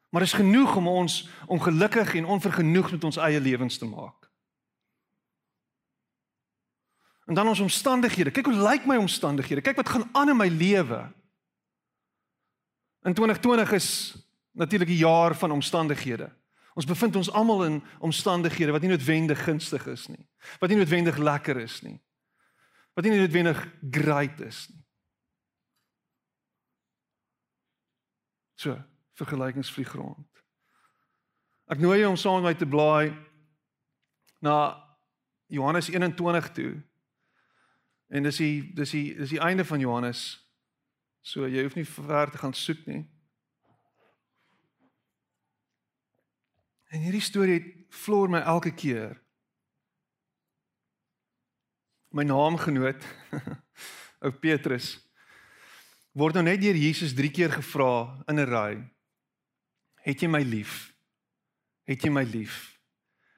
Maar 0.10 0.22
is 0.22 0.34
genoeg 0.34 0.76
om 0.76 0.88
ons 0.88 1.30
ongelukkig 1.48 2.16
en 2.16 2.26
onvergenoegd 2.26 2.92
met 2.92 3.04
ons 3.04 3.18
eie 3.18 3.40
lewens 3.40 3.78
te 3.78 3.86
maak. 3.86 4.28
En 7.26 7.34
dan 7.34 7.48
ons 7.48 7.60
omstandighede. 7.60 8.32
Kyk 8.32 8.46
hoe 8.46 8.60
lyk 8.70 8.86
my 8.86 8.98
omstandighede. 9.00 9.62
Kyk 9.62 9.76
wat 9.76 9.90
gaan 9.90 10.10
aan 10.12 10.30
in 10.30 10.38
my 10.38 10.48
lewe. 10.48 11.14
In 13.02 13.14
2020 13.14 13.72
is 13.72 13.88
natuurlik 14.52 14.90
'n 14.90 15.04
jaar 15.04 15.36
van 15.36 15.52
omstandighede. 15.52 16.32
Ons 16.74 16.86
bevind 16.86 17.16
ons 17.16 17.32
almal 17.32 17.66
in 17.66 17.84
omstandighede 18.00 18.72
wat 18.72 18.82
nie 18.82 18.90
noodwendig 18.90 19.44
gunstig 19.44 19.88
is 19.88 20.08
nie. 20.08 20.28
Wat 20.60 20.70
nie 20.70 20.78
noodwendig 20.78 21.18
lekker 21.18 21.58
is 21.58 21.82
nie. 21.82 22.02
Wat 22.94 23.04
nie 23.04 23.20
noodwendig 23.20 23.74
great 23.92 24.40
is 24.40 24.70
nie. 24.70 24.86
So, 28.56 28.78
vergelykingsvlieg 29.14 29.94
rond. 29.94 30.28
Ek 31.72 31.80
nooi 31.80 32.00
jou 32.00 32.10
om 32.10 32.20
saam 32.20 32.42
met 32.42 32.44
my 32.44 32.54
te 32.60 32.68
blaai 32.68 33.14
na 34.40 34.76
Johannes 35.48 35.90
21 35.90 36.52
toe. 36.52 36.84
En 38.12 38.24
dis 38.24 38.38
die 38.38 38.74
dis 38.76 38.92
die 38.92 39.16
dis 39.16 39.30
die 39.30 39.40
einde 39.40 39.66
van 39.66 39.80
Johannes. 39.80 40.22
So 41.22 41.48
jy 41.48 41.64
hoef 41.64 41.76
nie 41.76 41.88
ver 41.88 42.32
te 42.32 42.38
gaan 42.42 42.54
soek 42.54 42.86
nie. 42.86 43.06
En 46.92 47.00
hierdie 47.00 47.24
storie 47.24 47.60
vloer 48.04 48.32
my 48.32 48.42
elke 48.44 48.74
keer. 48.76 49.16
My 52.12 52.26
naamgenoot, 52.28 53.06
ou 54.26 54.32
Petrus, 54.44 54.98
word 56.12 56.36
nou 56.36 56.44
net 56.44 56.60
deur 56.60 56.76
Jesus 56.76 57.16
3 57.16 57.32
keer 57.32 57.54
gevra 57.56 58.20
in 58.28 58.44
'n 58.44 58.50
ry. 58.50 58.74
Het 60.04 60.26
jy 60.26 60.28
my 60.28 60.44
lief? 60.44 60.92
Het 61.88 62.04
jy 62.04 62.12
my 62.12 62.26
lief? 62.28 62.76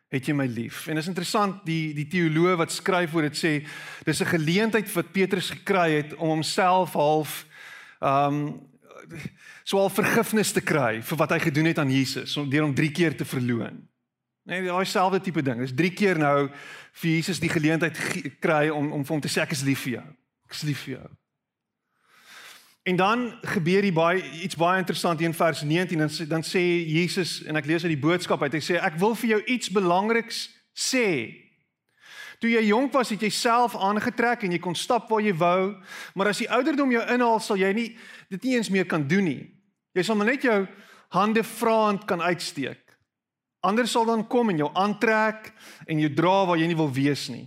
Het 0.09 0.25
jy 0.25 0.33
my 0.33 0.47
lief? 0.49 0.87
En 0.87 0.97
is 0.97 1.09
interessant 1.09 1.61
die 1.65 1.93
die 1.93 2.09
teoloog 2.09 2.57
wat 2.57 2.73
skryf 2.73 3.13
oor 3.13 3.29
dit 3.29 3.37
sê 3.37 3.53
dis 4.05 4.21
'n 4.21 4.33
geleentheid 4.33 4.89
wat 4.93 5.13
Petrus 5.13 5.53
gekry 5.53 6.01
het 6.01 6.13
om 6.17 6.41
homself 6.41 6.93
half 6.93 7.45
um 8.01 8.72
swaal 9.63 9.89
vergifnis 9.89 10.51
te 10.51 10.61
kry 10.61 11.01
vir 11.01 11.19
wat 11.19 11.33
hy 11.35 11.39
gedoen 11.39 11.71
het 11.71 11.79
aan 11.79 11.91
Jesus 11.91 12.35
deur 12.35 12.67
hom 12.67 12.75
3 12.75 12.91
keer 12.91 13.17
te 13.17 13.25
verloon. 13.25 13.81
Nee, 14.43 14.65
daai 14.65 14.85
selfde 14.85 15.21
tipe 15.23 15.41
ding. 15.41 15.61
Dis 15.63 15.75
3 15.75 15.91
keer 15.95 16.19
nou 16.19 16.49
vir 16.99 17.09
Jesus 17.09 17.39
die 17.39 17.51
geleentheid 17.51 17.97
kry 18.43 18.67
om 18.69 18.91
om 18.91 19.03
vir 19.05 19.15
hom 19.15 19.23
te 19.23 19.31
sê 19.31 19.43
ek 19.43 19.55
is 19.55 19.63
lief 19.63 19.85
vir 19.85 19.99
jou. 19.99 20.07
Ek 20.49 20.57
is 20.57 20.63
lief 20.67 20.81
vir 20.85 20.97
jou. 20.97 21.05
En 22.83 22.95
dan 22.99 23.21
gebeur 23.41 23.85
hier 23.87 23.95
baie 23.95 24.23
iets 24.43 24.59
baie 24.59 24.81
interessant 24.83 25.19
hier 25.19 25.29
in 25.31 25.37
vers 25.37 25.61
19 25.63 25.99
en 25.99 26.07
dan, 26.07 26.27
dan 26.27 26.43
sê 26.43 26.63
Jesus 26.83 27.39
en 27.47 27.55
ek 27.55 27.69
lees 27.69 27.85
uit 27.85 27.93
die 27.95 28.03
boodskap 28.03 28.43
uit 28.43 28.57
hy 28.57 28.59
sê 28.59 28.75
ek 28.75 28.99
wil 28.99 29.15
vir 29.15 29.37
jou 29.37 29.39
iets 29.55 29.71
belangriks 29.71 30.49
sê. 30.75 31.07
Toe 32.43 32.51
jy 32.51 32.65
jonk 32.67 32.91
was, 32.91 33.07
het 33.13 33.21
jy 33.23 33.29
self 33.31 33.77
aangetrek 33.79 34.41
en 34.43 34.51
jy 34.51 34.59
kon 34.59 34.75
stap 34.75 35.07
waar 35.07 35.23
jy 35.23 35.31
wou, 35.39 35.77
maar 36.11 36.33
as 36.33 36.41
die 36.43 36.49
ouderdom 36.51 36.91
jou 36.91 37.03
inhaal, 37.13 37.39
sal 37.39 37.55
jy 37.61 37.69
nie 37.71 37.85
dit 38.33 38.47
nie 38.47 38.55
eens 38.57 38.69
meer 38.73 38.85
kan 38.89 39.05
doen 39.07 39.27
nie. 39.27 39.43
Jy 39.93 40.05
sal 40.07 40.17
maar 40.17 40.31
net 40.31 40.45
jou 40.45 40.63
hande 41.13 41.43
vraend 41.45 42.05
kan 42.09 42.21
uitsteek. 42.21 42.81
Ander 43.63 43.87
sal 43.87 44.07
dan 44.09 44.25
kom 44.27 44.49
en 44.49 44.59
jou 44.59 44.69
aantrek 44.75 45.51
en 45.87 46.01
jou 46.01 46.09
dra 46.13 46.39
waar 46.49 46.59
jy 46.59 46.67
nie 46.71 46.79
wil 46.79 46.91
wees 46.91 47.27
nie. 47.31 47.45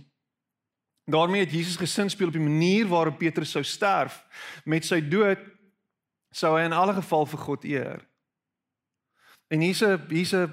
Daarmee 1.07 1.45
het 1.45 1.53
Jesus 1.53 1.77
gesin 1.79 2.09
speel 2.09 2.31
op 2.31 2.35
die 2.35 2.43
manier 2.43 2.87
waarop 2.87 3.19
Petrus 3.19 3.51
sou 3.51 3.63
sterf. 3.63 4.17
Met 4.65 4.87
sy 4.87 4.99
dood 5.03 5.43
sou 6.35 6.55
hy 6.57 6.65
in 6.67 6.75
alle 6.75 6.95
geval 6.97 7.27
vir 7.29 7.43
God 7.43 7.67
eer. 7.67 8.01
En 9.51 9.61
hier's 9.61 9.83
'n 9.83 10.07
hier's 10.09 10.33
'n 10.33 10.51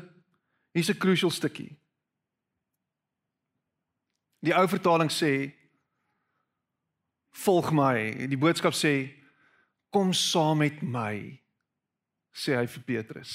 hier's 0.74 0.90
'n 0.90 0.98
crucial 0.98 1.30
stukkie. 1.30 1.76
Die 4.40 4.54
ou 4.54 4.68
vertaling 4.68 5.10
sê 5.10 5.52
volg 7.30 7.72
my. 7.72 8.26
Die 8.28 8.38
boodskap 8.38 8.74
sê 8.74 9.23
kom 9.94 10.10
saam 10.12 10.58
met 10.64 10.82
my 10.82 11.38
sê 12.34 12.56
hy 12.58 12.66
vir 12.66 12.82
Petrus. 12.82 13.34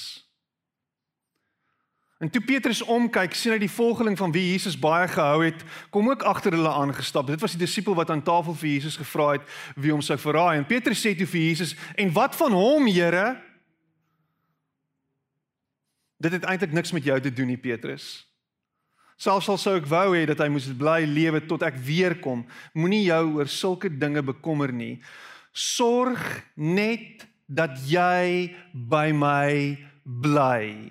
En 2.20 2.28
toe 2.28 2.42
Petrus 2.44 2.82
omkyk, 2.84 3.32
sien 3.32 3.54
hy 3.54 3.62
die 3.62 3.72
volgeling 3.72 4.18
van 4.20 4.32
wie 4.34 4.50
Jesus 4.50 4.76
baie 4.76 5.06
gehou 5.08 5.40
het, 5.40 5.62
kom 5.88 6.10
ook 6.10 6.26
agter 6.28 6.52
hulle 6.52 6.68
aangestap. 6.68 7.30
Dit 7.32 7.40
was 7.40 7.54
die 7.56 7.62
disipel 7.62 7.96
wat 7.96 8.12
aan 8.12 8.20
tafel 8.20 8.52
vir 8.60 8.68
Jesus 8.74 8.98
gevra 9.00 9.30
het 9.38 9.46
wie 9.80 9.94
hom 9.94 10.02
sou 10.04 10.18
verraai. 10.20 10.58
En 10.58 10.68
Petrus 10.68 11.00
sê 11.00 11.14
toe 11.16 11.24
vir 11.24 11.46
Jesus: 11.48 11.72
"En 11.96 12.12
wat 12.12 12.36
van 12.36 12.52
hom, 12.52 12.86
Here?" 12.86 13.40
Dit 16.20 16.36
het 16.36 16.44
eintlik 16.44 16.76
niks 16.76 16.92
met 16.92 17.04
jou 17.04 17.20
te 17.20 17.32
doen 17.32 17.46
nie, 17.46 17.56
Petrus. 17.56 18.26
Selfs 19.16 19.48
al 19.48 19.58
sou 19.58 19.76
ek 19.76 19.88
wou 19.88 20.12
hê 20.12 20.26
dat 20.26 20.38
hy 20.38 20.48
moes 20.48 20.68
bly 20.76 21.04
lewe 21.08 21.40
tot 21.46 21.62
ek 21.62 21.80
weer 21.80 22.20
kom, 22.20 22.44
moenie 22.74 23.04
jou 23.04 23.36
oor 23.36 23.48
sulke 23.48 23.88
dinge 23.88 24.22
bekommer 24.22 24.72
nie 24.72 25.00
sorg 25.52 26.20
net 26.56 27.26
dat 27.50 27.74
jy 27.90 28.50
by 28.72 29.10
my 29.12 29.76
bly 30.04 30.90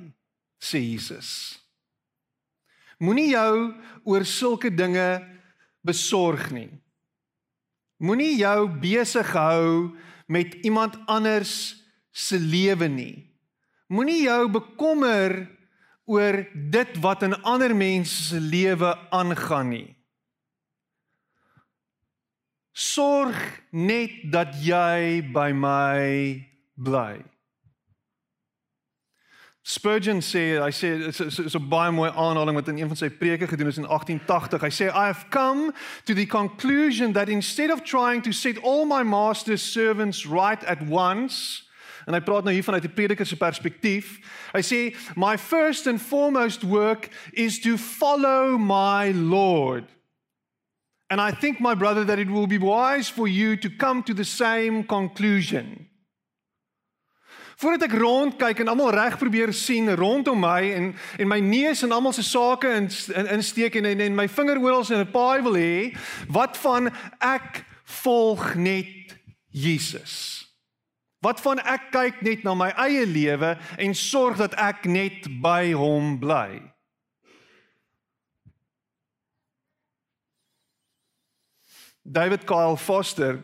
sê 0.59 0.81
Jesus. 0.83 1.59
Moenie 2.99 3.31
jou 3.31 3.71
oor 4.03 4.25
sulke 4.27 4.71
dinge 4.71 5.21
besorg 5.87 6.49
nie. 6.51 6.71
Moenie 8.03 8.35
jou 8.39 8.67
besig 8.81 9.31
hou 9.35 9.95
met 10.27 10.57
iemand 10.67 10.97
anders 11.07 11.79
se 12.11 12.39
lewe 12.39 12.89
nie. 12.91 13.15
Moenie 13.87 14.25
jou 14.27 14.49
bekommer 14.51 15.47
oor 16.09 16.43
dit 16.53 16.99
wat 16.99 17.23
in 17.23 17.37
ander 17.47 17.71
mense 17.75 18.29
se 18.31 18.39
lewe 18.43 18.91
aangaan 19.15 19.71
nie 19.71 19.98
Sorg 22.79 23.35
net 23.75 24.21
dat 24.31 24.53
jy 24.63 25.19
by 25.35 25.51
my 25.51 26.39
bly. 26.79 27.19
Spurgeon 29.67 30.23
sê, 30.23 30.57
hy 30.63 30.71
sê 30.71 30.93
is 31.11 31.55
'n 31.55 31.69
baie 31.69 31.91
mooi 31.91 32.09
aanhaling 32.09 32.55
wat 32.55 32.69
in 32.69 32.79
een 32.79 32.87
van 32.87 32.95
sy 32.95 33.09
preke 33.09 33.47
gedoen 33.47 33.67
is 33.67 33.77
in 33.77 33.85
1880. 33.85 34.61
Hy 34.61 34.71
sê 34.71 34.87
I 34.87 35.11
have 35.11 35.29
come 35.29 35.73
to 36.05 36.13
the 36.13 36.25
conclusion 36.25 37.11
that 37.13 37.29
instead 37.29 37.69
of 37.69 37.83
trying 37.83 38.23
to 38.23 38.31
set 38.31 38.57
all 38.63 38.85
my 38.85 39.03
master's 39.03 39.61
servants 39.61 40.25
right 40.25 40.63
at 40.63 40.81
once, 40.87 41.67
en 42.07 42.13
hy 42.13 42.21
praat 42.21 42.43
nou 42.43 42.53
hier 42.53 42.63
vanuit 42.63 42.85
'n 42.85 42.93
prediker 42.93 43.25
se 43.25 43.35
perspektief. 43.35 44.19
Hy 44.53 44.61
sê 44.61 44.95
my 45.15 45.37
first 45.37 45.85
and 45.85 46.01
foremost 46.01 46.63
work 46.63 47.09
is 47.33 47.59
to 47.59 47.77
follow 47.77 48.57
my 48.57 49.11
Lord. 49.11 49.98
And 51.09 51.19
I 51.19 51.31
think, 51.31 51.59
my 51.59 51.73
brother, 51.73 52.03
that 52.05 52.19
it 52.19 52.29
will 52.29 52.45
be 52.47 52.59
wise 52.59 53.09
for 53.09 53.27
you 53.27 53.55
to 53.57 53.69
come 53.69 54.03
to 54.03 54.13
the 54.13 54.25
same 54.25 54.83
conclusion. 54.83 55.89
Voordat 57.59 57.89
ek 57.89 57.95
rondkyk 57.99 58.61
en 58.63 58.69
almal 58.71 58.93
reg 58.95 59.17
probeer 59.19 59.51
sien 59.51 59.91
rondom 59.99 60.39
my 60.39 60.61
en 60.71 60.93
en 61.19 61.27
my 61.27 61.41
neus 61.43 61.81
en 61.83 61.91
almal 61.91 62.13
se 62.15 62.23
sake 62.23 62.69
in 62.71 62.87
insteek 63.35 63.75
in, 63.75 63.89
en 63.89 63.99
en 63.99 64.15
my 64.15 64.29
vinger 64.31 64.61
oral 64.63 64.85
in 64.87 65.03
'n 65.03 65.11
paai 65.11 65.43
wil 65.43 65.59
hê, 65.59 65.97
wat 66.31 66.55
van 66.57 66.87
ek 67.19 67.65
volg 67.83 68.55
net 68.55 69.17
Jesus? 69.51 70.47
Wat 71.19 71.41
van 71.41 71.59
ek 71.59 71.91
kyk 71.91 72.21
net 72.21 72.43
na 72.43 72.53
my 72.55 72.69
eie 72.79 73.05
lewe 73.05 73.57
en 73.77 73.93
sorg 73.93 74.37
dat 74.37 74.55
ek 74.55 74.85
net 74.85 75.27
by 75.41 75.73
hom 75.75 76.15
bly? 76.19 76.61
David 82.03 82.43
Kyle 82.43 82.77
Foster, 82.77 83.43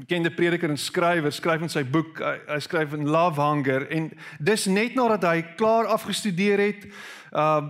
bekende 0.00 0.30
prediker 0.30 0.70
en 0.70 0.78
skrywer, 0.78 1.32
skryf 1.32 1.64
in 1.64 1.72
sy 1.72 1.82
boek, 1.84 2.20
hy, 2.24 2.36
hy 2.48 2.58
skryf 2.64 2.94
in 2.96 3.08
Love 3.10 3.40
Hunger 3.40 3.84
en 3.92 4.08
dis 4.40 4.66
net 4.70 4.96
nadat 4.96 5.26
hy 5.28 5.42
klaar 5.60 5.90
afgestudeer 5.92 6.62
het, 6.62 6.86
uh 7.30 7.60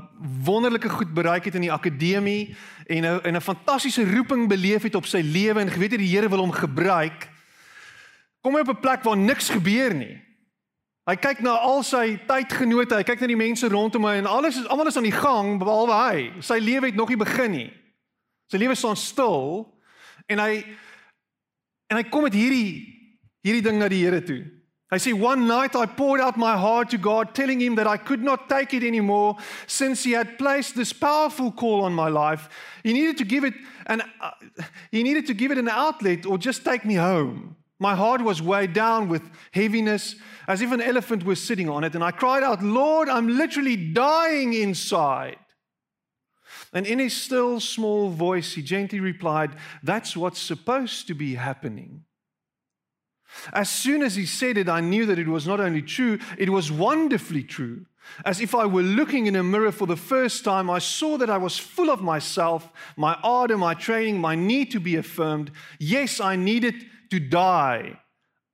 wonderlike 0.45 0.89
goed 0.89 1.11
bereik 1.13 1.49
het 1.49 1.57
in 1.59 1.67
die 1.67 1.73
akademie 1.73 2.55
en 2.87 3.05
'n 3.05 3.21
en 3.25 3.37
'n 3.37 3.41
fantastiese 3.41 4.05
roeping 4.05 4.49
beleef 4.49 4.83
het 4.83 4.95
op 4.95 5.07
sy 5.07 5.21
lewe 5.21 5.61
en 5.61 5.71
geweet 5.71 5.93
het 5.93 6.01
die 6.01 6.15
Here 6.17 6.29
wil 6.29 6.39
hom 6.39 6.53
gebruik. 6.53 7.29
Kom 8.41 8.55
hy 8.55 8.61
op 8.61 8.69
'n 8.69 8.81
plek 8.81 9.03
waar 9.03 9.17
niks 9.17 9.51
gebeur 9.51 9.95
nie. 9.95 10.23
Hy 11.07 11.17
kyk 11.17 11.41
na 11.41 11.51
al 11.51 11.83
sy 11.83 12.21
tydgenote, 12.27 12.95
hy 12.95 13.03
kyk 13.03 13.21
na 13.21 13.27
die 13.27 13.37
mense 13.37 13.69
rondom 13.69 14.05
hom 14.05 14.13
en 14.13 14.27
alles 14.27 14.57
is 14.57 14.67
almal 14.67 14.87
is 14.87 14.97
aan 14.97 15.09
die 15.09 15.21
gang 15.21 15.59
behalwe 15.59 15.93
hy. 15.93 16.33
Sy 16.41 16.59
lewe 16.59 16.87
het 16.87 16.95
nog 16.95 17.09
nie 17.09 17.17
begin 17.17 17.51
nie. 17.51 17.73
Sy 18.47 18.57
lewe 18.57 18.75
staan 18.75 18.97
stil 18.97 19.67
En 20.31 20.39
hy 20.39 20.63
en 21.91 21.99
hy 21.99 22.07
kom 22.07 22.25
met 22.29 22.37
hierdie 22.39 22.87
hierdie 23.43 23.65
ding 23.65 23.81
na 23.81 23.89
die 23.91 24.05
Here 24.05 24.21
toe. 24.23 24.45
Hy 24.91 24.99
sê 24.99 25.13
one 25.15 25.47
night 25.47 25.77
I 25.77 25.87
poured 25.87 26.21
out 26.21 26.37
my 26.37 26.57
heart 26.59 26.91
to 26.91 26.99
God 26.99 27.33
telling 27.33 27.61
him 27.61 27.77
that 27.77 27.87
I 27.87 27.97
could 27.97 28.23
not 28.23 28.49
take 28.49 28.75
it 28.75 28.83
anymore 28.83 29.37
since 29.69 30.03
he 30.03 30.13
had 30.13 30.37
placed 30.37 30.75
this 30.75 30.93
powerful 30.93 31.53
call 31.53 31.85
on 31.85 31.95
my 31.95 32.09
life. 32.09 32.49
He 32.83 32.93
needed 32.93 33.17
to 33.19 33.25
give 33.25 33.45
it 33.45 33.55
an 33.87 34.03
uh, 34.21 34.31
he 34.91 35.03
needed 35.03 35.27
to 35.27 35.35
give 35.35 35.53
it 35.53 35.59
an 35.59 35.69
outlet 35.69 36.27
or 36.27 36.39
just 36.39 36.65
take 36.65 36.85
me 36.85 36.95
home. 36.95 37.57
My 37.79 37.95
heart 37.95 38.21
was 38.21 38.43
weighed 38.43 38.73
down 38.73 39.09
with 39.09 39.23
heaviness 39.53 40.17
as 40.49 40.61
if 40.61 40.73
an 40.73 40.83
elephant 40.83 41.25
was 41.25 41.43
sitting 41.43 41.69
on 41.69 41.85
it 41.85 41.95
and 41.95 42.03
I 42.03 42.11
cried 42.11 42.43
out, 42.43 42.63
"Lord, 42.63 43.09
I'm 43.09 43.29
literally 43.29 43.77
dying 43.77 44.55
inside." 44.55 45.39
And 46.73 46.87
in 46.87 46.99
his 46.99 47.17
still 47.17 47.59
small 47.59 48.11
voice, 48.11 48.55
he 48.55 48.63
gently 48.63 49.01
replied, 49.01 49.57
That's 49.83 50.17
what's 50.17 50.41
supposed 50.41 51.07
to 51.09 51.15
be 51.15 51.35
happening. 51.35 52.05
As 53.53 53.69
soon 53.69 54.03
as 54.03 54.17
he 54.17 54.27
said 54.27 54.57
it, 54.57 54.69
I 54.69 54.81
knew 54.81 55.07
that 55.07 55.19
it 55.19 55.29
was 55.29 55.47
not 55.47 55.61
only 55.61 55.83
true, 55.83 56.19
it 56.37 56.51
was 56.51 56.71
wonderfully 56.71 57.43
true. 57.43 57.87
As 58.25 58.41
if 58.41 58.55
I 58.55 58.67
were 58.67 58.83
looking 58.83 59.27
in 59.27 59.37
a 59.37 59.43
mirror 59.43 59.73
for 59.73 59.87
the 59.87 59.97
first 59.97 60.45
time, 60.45 60.69
I 60.69 60.79
saw 60.79 61.17
that 61.19 61.31
I 61.31 61.39
was 61.39 61.59
full 61.59 61.91
of 61.91 62.03
myself, 62.03 62.73
my 62.97 63.15
ardor, 63.23 63.59
my 63.59 63.75
training, 63.75 64.21
my 64.21 64.35
need 64.35 64.71
to 64.73 64.81
be 64.81 64.97
affirmed. 64.97 65.51
Yes, 65.79 66.21
I 66.21 66.37
needed 66.37 66.75
to 67.11 67.21
die. 67.21 68.01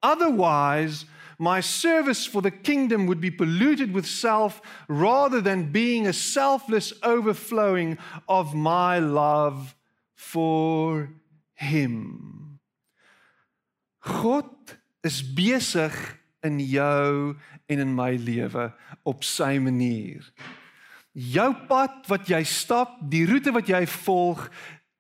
Otherwise, 0.03 1.07
my 1.39 1.61
service 1.61 2.27
for 2.27 2.43
the 2.43 2.51
kingdom 2.51 3.07
would 3.07 3.21
be 3.21 3.31
polluted 3.31 3.93
with 3.93 4.07
self 4.07 4.61
rather 4.89 5.41
than 5.41 5.73
being 5.73 6.07
a 6.07 6.13
selfless 6.13 6.93
overflowing 7.03 7.99
of 8.29 8.55
my 8.55 8.99
love 8.99 9.75
for 10.15 11.11
him. 11.55 12.61
God 14.01 14.51
is 15.03 15.23
besig 15.23 15.93
in 16.43 16.61
jou 16.61 17.35
en 17.67 17.79
in 17.79 17.95
my 17.95 18.15
lewe 18.17 18.71
op 19.07 19.25
sy 19.27 19.57
manier. 19.63 20.25
Jou 21.17 21.49
pad 21.69 22.05
wat 22.11 22.29
jy 22.29 22.43
stap, 22.45 22.99
die 23.01 23.25
roete 23.29 23.53
wat 23.55 23.69
jy 23.71 23.83
volg, 24.05 24.45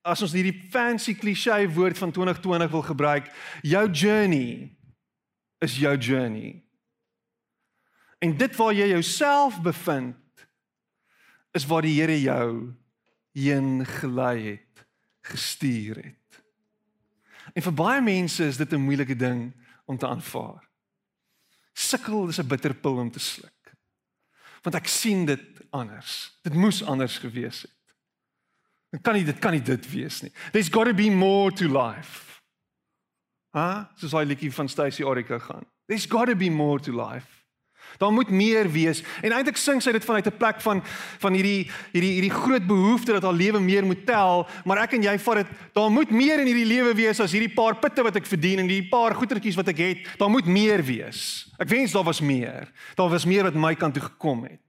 as 0.06 0.22
ons 0.22 0.34
hierdie 0.36 0.54
fancy 0.72 1.16
klise 1.18 1.58
woord 1.74 1.98
van 1.98 2.14
2020 2.14 2.72
wil 2.72 2.84
gebruik, 2.86 3.30
jou 3.66 3.84
journey 3.90 4.75
is 5.58 5.76
jou 5.76 5.96
journey. 5.96 6.62
En 8.18 8.36
dit 8.36 8.56
waar 8.56 8.74
jy 8.74 8.88
jouself 8.88 9.60
bevind 9.62 10.16
is 11.56 11.66
waar 11.66 11.82
die 11.82 11.96
Here 12.00 12.16
jou 12.20 12.74
heen 13.36 13.84
gelei 13.86 14.50
het, 14.50 14.86
gestuur 15.20 15.96
het. 15.96 16.42
En 17.54 17.62
vir 17.62 17.76
baie 17.76 18.00
mense 18.04 18.44
is 18.44 18.56
dit 18.56 18.72
'n 18.72 18.84
moeilike 18.84 19.16
ding 19.16 19.52
om 19.84 19.98
te 19.98 20.06
aanvaar. 20.06 20.68
Sukkel 21.72 22.28
is 22.28 22.38
'n 22.38 22.48
bitterpil 22.48 22.96
om 22.96 23.10
te 23.10 23.18
sluk. 23.18 23.76
Want 24.62 24.76
ek 24.76 24.86
sien 24.86 25.24
dit 25.24 25.40
anders. 25.70 26.38
Dit 26.42 26.54
moes 26.54 26.82
anders 26.84 27.18
gewees 27.18 27.62
het. 27.62 27.94
Dit 28.90 29.02
kan 29.02 29.14
nie 29.14 29.24
dit 29.24 29.38
kan 29.38 29.52
nie 29.52 29.62
dit 29.62 29.90
wees 29.90 30.22
nie. 30.22 30.32
There's 30.52 30.68
got 30.68 30.86
to 30.86 30.94
be 30.94 31.10
more 31.10 31.52
to 31.52 31.68
life. 31.68 32.35
Ha? 33.56 33.88
Soos 33.96 34.12
daai 34.12 34.26
liedjie 34.28 34.52
van 34.52 34.68
Stacy 34.68 35.04
Orika 35.06 35.38
gaan. 35.40 35.64
There's 35.88 36.04
got 36.04 36.28
to 36.28 36.36
be 36.36 36.50
more 36.50 36.80
to 36.80 36.92
life. 36.92 37.36
Daar 37.96 38.12
moet 38.12 38.28
meer 38.28 38.70
wees. 38.70 39.02
En 39.22 39.32
eintlik 39.32 39.56
sing 39.56 39.80
sy 39.80 39.92
dit 39.94 40.04
vanuit 40.04 40.26
'n 40.26 40.36
plek 40.36 40.60
van 40.60 40.82
van 41.18 41.32
hierdie 41.32 41.70
hierdie 41.92 42.12
hierdie 42.18 42.34
groot 42.34 42.66
behoefte 42.66 43.12
dat 43.12 43.22
haar 43.22 43.32
lewe 43.32 43.60
meer 43.60 43.84
moet 43.86 44.06
tel, 44.06 44.46
maar 44.64 44.82
ek 44.82 44.92
en 44.92 45.02
jy 45.02 45.18
vat 45.18 45.34
dit, 45.34 45.46
daar 45.72 45.90
moet 45.90 46.10
meer 46.10 46.40
in 46.40 46.46
hierdie 46.46 46.66
lewe 46.66 46.94
wees 46.94 47.20
as 47.20 47.32
hierdie 47.32 47.54
paar 47.54 47.78
pitte 47.78 48.02
wat 48.02 48.16
ek 48.16 48.26
verdien 48.26 48.58
en 48.58 48.68
hierdie 48.68 48.90
paar 48.90 49.14
goedertjies 49.14 49.56
wat 49.56 49.68
ek 49.68 49.78
het. 49.78 50.18
Daar 50.18 50.30
moet 50.30 50.46
meer 50.46 50.82
wees. 50.82 51.48
Ek 51.58 51.68
wens 51.68 51.92
daar 51.92 52.04
was 52.04 52.20
meer. 52.20 52.72
Daar 52.94 53.08
was 53.08 53.24
meer 53.24 53.42
wat 53.42 53.54
my 53.54 53.74
kant 53.74 53.94
toe 53.94 54.02
gekom 54.02 54.44
het. 54.44 54.60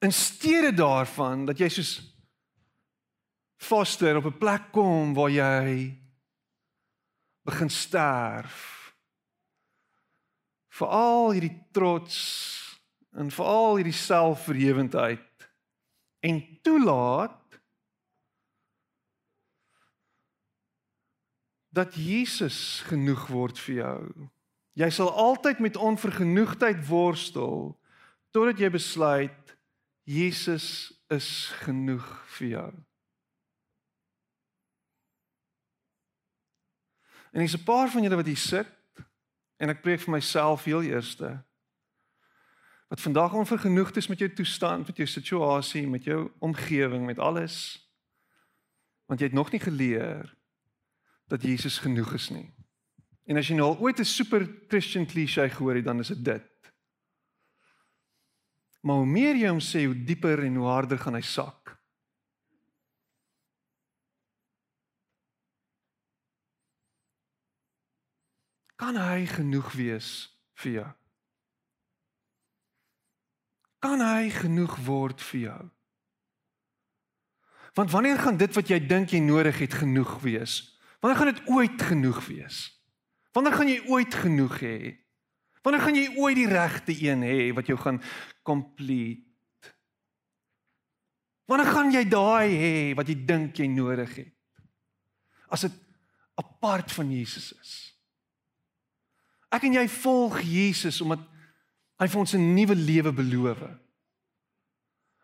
In 0.00 0.12
steede 0.12 0.72
daarvan 0.72 1.44
dat 1.44 1.58
jy 1.58 1.68
soos 1.68 2.09
foster 3.60 4.16
op 4.16 4.24
'n 4.24 4.38
plek 4.38 4.72
kom 4.72 5.14
waar 5.14 5.30
jy 5.30 5.96
begin 7.44 7.70
sterf. 7.70 8.94
Veral 10.68 11.30
hierdie 11.30 11.66
trots 11.72 12.16
en 13.12 13.30
veral 13.30 13.76
hierdie 13.76 13.96
selfverhewendheid 13.96 15.48
en 16.20 16.58
toelaat 16.62 17.60
dat 21.68 21.94
Jesus 21.94 22.82
genoeg 22.86 23.26
word 23.26 23.58
vir 23.58 23.74
jou. 23.74 24.28
Jy 24.72 24.90
sal 24.90 25.10
altyd 25.10 25.58
met 25.58 25.76
onvergenoegdheid 25.76 26.86
worstel 26.86 27.76
totdat 28.30 28.58
jy 28.58 28.70
besluit 28.70 29.56
Jesus 30.06 30.92
is 31.10 31.50
genoeg 31.62 32.06
vir 32.38 32.48
jou. 32.48 32.70
En 37.30 37.40
dis 37.40 37.56
'n 37.56 37.64
paar 37.64 37.90
van 37.90 38.02
julle 38.02 38.16
wat 38.16 38.26
hier 38.26 38.36
sit 38.36 38.68
en 39.56 39.68
ek 39.68 39.82
preek 39.82 40.00
vir 40.00 40.10
myself 40.10 40.64
heel 40.64 40.82
eerste. 40.82 41.42
Wat 42.88 43.00
vandag 43.00 43.32
onvergenoegd 43.32 43.96
is 43.96 44.06
met 44.06 44.18
jou 44.18 44.32
toestand, 44.32 44.86
met 44.86 44.96
jou 44.96 45.08
situasie, 45.08 45.86
met 45.88 46.04
jou 46.04 46.30
omgewing, 46.38 47.06
met 47.06 47.18
alles. 47.18 47.78
Want 49.06 49.20
jy 49.20 49.26
het 49.26 49.36
nog 49.36 49.50
nie 49.50 49.60
geleer 49.60 50.36
dat 51.26 51.42
Jesus 51.42 51.78
genoeg 51.78 52.12
is 52.14 52.28
nie. 52.30 52.54
En 53.24 53.36
as 53.36 53.48
jy 53.48 53.54
nou 53.54 53.68
al 53.68 53.78
ooit 53.78 54.00
'n 54.00 54.04
super 54.04 54.48
Christian 54.68 55.06
klise 55.06 55.50
gehoor 55.50 55.74
het, 55.74 55.84
dan 55.84 56.00
is 56.00 56.08
dit 56.08 56.24
dit. 56.24 56.72
Maar 58.80 58.96
hoe 58.96 59.06
meer 59.06 59.36
jy 59.36 59.48
hom 59.48 59.60
sê, 59.60 59.84
hoe 59.84 60.04
dieper 60.04 60.42
en 60.44 60.54
hoe 60.54 60.66
harder 60.66 60.98
gaan 60.98 61.14
hy 61.14 61.20
sak. 61.20 61.79
Kan 68.80 68.96
hy 68.96 69.26
genoeg 69.28 69.68
wees 69.76 70.08
vir 70.62 70.72
jou? 70.78 70.88
Kan 73.84 74.00
hy 74.00 74.30
genoeg 74.32 74.78
word 74.86 75.20
vir 75.30 75.40
jou? 75.40 75.60
Want 77.76 77.92
wanneer 77.92 78.18
gaan 78.20 78.40
dit 78.40 78.56
wat 78.56 78.72
jy 78.72 78.80
dink 78.80 79.12
jy 79.12 79.20
nodig 79.24 79.60
het 79.60 79.76
genoeg 79.82 80.16
wees? 80.24 80.62
Wanneer 81.00 81.20
gaan 81.20 81.32
dit 81.32 81.42
ooit 81.52 81.84
genoeg 81.90 82.22
wees? 82.28 82.62
Wanneer 83.36 83.56
gaan 83.56 83.70
jy 83.70 83.78
ooit 83.88 84.16
genoeg 84.24 84.56
hê? 84.64 84.78
Wanneer 85.64 85.84
gaan 85.84 86.00
jy 86.00 86.06
ooit 86.16 86.40
die 86.40 86.48
regte 86.48 86.96
een 86.96 87.22
hê 87.24 87.38
wat 87.56 87.68
jou 87.68 87.76
gaan 87.80 88.00
complete? 88.42 89.28
Wanneer 91.48 91.68
gaan 91.68 91.92
jy 91.92 92.04
daai 92.08 92.50
hê 92.56 92.74
wat 92.96 93.08
jy 93.12 93.16
dink 93.28 93.60
jy 93.60 93.68
nodig 93.68 94.16
het? 94.24 94.34
As 95.52 95.68
dit 95.68 95.80
apart 96.40 96.92
van 96.96 97.12
Jesus 97.12 97.52
is. 97.60 97.89
Ek 99.50 99.66
en 99.66 99.78
jy 99.80 99.86
volg 100.00 100.40
Jesus 100.46 101.00
omdat 101.02 101.22
hy 102.00 102.08
vir 102.08 102.20
ons 102.20 102.34
'n 102.34 102.54
nuwe 102.54 102.74
lewe 102.74 103.12
beloof. 103.12 103.58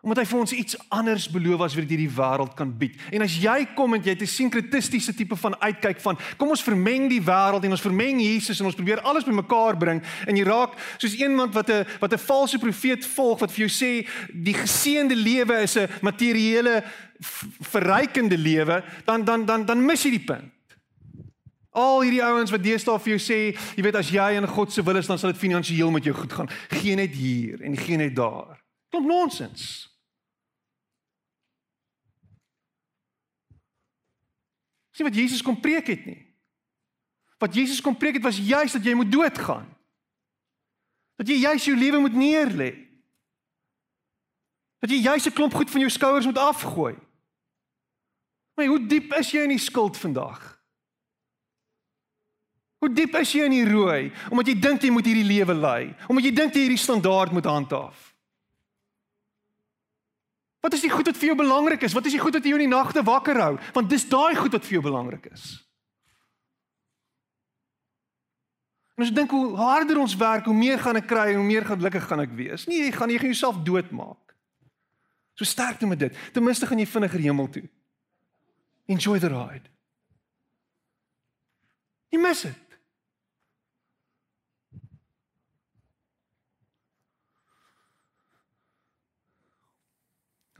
Omdat 0.03 0.19
hy 0.19 0.25
vir 0.25 0.39
ons 0.39 0.53
iets 0.53 0.77
anders 0.89 1.31
beloof 1.31 1.61
as 1.61 1.75
wat 1.75 1.89
hierdie 1.89 2.11
wêreld 2.11 2.55
kan 2.55 2.71
bied. 2.79 2.95
En 3.11 3.23
as 3.23 3.39
jy 3.39 3.67
kom 3.75 3.95
en 3.95 4.03
jy 4.03 4.11
het 4.11 4.23
'n 4.23 4.27
sinkretistiese 4.27 5.15
tipe 5.15 5.37
van 5.37 5.57
uitkyk 5.61 6.01
van 6.01 6.19
kom 6.37 6.49
ons 6.49 6.63
vermeng 6.63 7.09
die 7.09 7.23
wêreld 7.23 7.65
en 7.65 7.71
ons 7.71 7.81
vermeng 7.81 8.21
Jesus 8.21 8.61
en 8.61 8.67
ons 8.67 8.75
probeer 8.75 9.01
alles 9.01 9.25
bymekaar 9.25 9.77
bring 9.77 10.03
en 10.27 10.37
jy 10.37 10.45
raak 10.45 10.75
soos 10.99 11.15
iemand 11.15 11.55
wat 11.55 11.71
'n 11.71 11.87
wat 12.01 12.13
'n 12.13 12.19
valse 12.19 12.59
profeet 12.59 13.07
volg 13.07 13.41
wat 13.41 13.53
vir 13.53 13.67
jou 13.67 13.71
sê 13.71 14.07
die 14.33 14.55
geseënde 14.55 15.15
lewe 15.15 15.63
is 15.63 15.77
'n 15.77 15.89
materiële 16.03 16.85
verrykende 17.61 18.39
lewe, 18.39 18.85
dan 19.05 19.25
dan 19.25 19.45
dan 19.45 19.67
dan 19.67 19.85
mis 19.85 20.03
jy 20.03 20.11
die 20.11 20.25
punt. 20.25 20.56
Al 21.77 22.01
hierdie 22.01 22.23
ouens 22.25 22.53
wat 22.55 22.63
deesdae 22.65 23.01
vir 23.05 23.13
jou 23.17 23.21
sê, 23.21 23.41
jy 23.77 23.83
weet 23.85 23.99
as 24.01 24.09
jy 24.09 24.31
in 24.39 24.47
God 24.49 24.73
se 24.73 24.85
wil 24.85 24.97
is, 24.97 25.09
dan 25.11 25.19
sal 25.21 25.35
dit 25.35 25.43
finansiëel 25.43 25.91
met 25.93 26.07
jou 26.09 26.15
goed 26.17 26.33
gaan. 26.33 26.49
Geen 26.73 26.97
net 26.97 27.13
hier 27.13 27.61
en 27.61 27.77
geen 27.77 28.01
net 28.01 28.15
daar. 28.17 28.57
Klomp 28.89 29.11
nonsens. 29.11 29.67
Sien 34.97 35.05
wat 35.05 35.19
Jesus 35.21 35.45
kom 35.45 35.61
preek 35.61 35.93
het 35.93 36.09
nie. 36.09 36.23
Wat 37.37 37.53
Jesus 37.53 37.85
kom 37.85 37.97
preek 38.01 38.17
het 38.17 38.25
was 38.25 38.41
juis 38.41 38.73
dat 38.73 38.85
jy 38.85 38.97
moet 38.97 39.13
doodgaan. 39.13 39.69
Dat 41.21 41.29
jy 41.29 41.43
juis 41.43 41.69
jou 41.69 41.77
lewe 41.77 42.01
moet 42.01 42.17
neerlê. 42.17 42.73
Dat 44.81 44.91
jy 44.91 45.05
juis 45.05 45.29
'n 45.29 45.37
klomp 45.37 45.53
goed 45.53 45.71
van 45.71 45.81
jou 45.81 45.91
skouers 45.91 46.25
moet 46.25 46.39
afgooi. 46.39 46.97
Maar 48.55 48.67
hoe 48.67 48.87
diep 48.87 49.13
is 49.13 49.31
jy 49.31 49.43
in 49.43 49.49
die 49.49 49.59
skuld 49.59 49.97
vandag? 49.97 50.56
Hoe 52.87 52.95
diep 52.95 53.17
is 53.19 53.33
jy 53.35 53.49
in 53.49 53.55
die 53.57 53.67
rooi 53.67 54.13
omdat 54.31 54.53
jy 54.53 54.61
dink 54.63 54.85
jy 54.87 54.93
moet 54.95 55.09
hierdie 55.09 55.27
lewe 55.27 55.55
lei, 55.59 55.89
omdat 56.07 56.29
jy 56.29 56.35
dink 56.37 56.55
jy 56.55 56.69
hierdie 56.69 56.79
standaard 56.79 57.33
moet 57.35 57.49
handhaaf? 57.51 58.05
Wat 60.63 60.75
is 60.75 60.85
die 60.87 60.91
goed 60.91 61.07
wat 61.11 61.19
vir 61.19 61.33
jou 61.33 61.37
belangrik 61.39 61.83
is? 61.87 61.95
Wat 61.95 62.07
is 62.07 62.15
die 62.15 62.23
goed 62.23 62.37
wat 62.39 62.47
jou 62.47 62.55
in 62.55 62.65
die 62.69 62.71
nagte 62.71 63.03
wakker 63.07 63.39
hou? 63.43 63.55
Want 63.75 63.91
dis 63.91 64.07
daai 64.07 64.39
goed 64.39 64.55
wat 64.55 64.67
vir 64.67 64.79
jou 64.79 64.83
belangrik 64.87 65.27
is. 65.33 65.47
En 68.95 69.03
as 69.05 69.11
jy 69.11 69.17
dink 69.19 69.35
hoe 69.35 69.51
harder 69.59 69.99
ons 70.01 70.15
werk, 70.19 70.47
hoe 70.47 70.57
meer 70.57 70.79
gaan 70.83 70.99
ek 71.03 71.09
kry 71.11 71.33
hoe 71.35 71.45
meer 71.45 71.67
gelukkig 71.67 72.07
gaan 72.07 72.23
ek 72.23 72.35
wees. 72.39 72.69
Nee, 72.71 72.87
jy 72.87 72.93
gaan 72.95 73.11
jy 73.11 73.19
gaan 73.23 73.35
jouself 73.35 73.59
doodmaak. 73.67 74.35
So 75.35 75.45
sterkte 75.45 75.91
met 75.91 76.01
dit. 76.07 76.23
Ten 76.33 76.47
minste 76.47 76.67
gaan 76.71 76.79
jy 76.81 76.87
vinniger 76.89 77.27
hemel 77.27 77.51
toe. 77.51 77.67
Enjoy 78.95 79.19
the 79.19 79.31
ride. 79.35 79.67
Jy 82.15 82.23
mis 82.23 82.47
dit. 82.47 82.66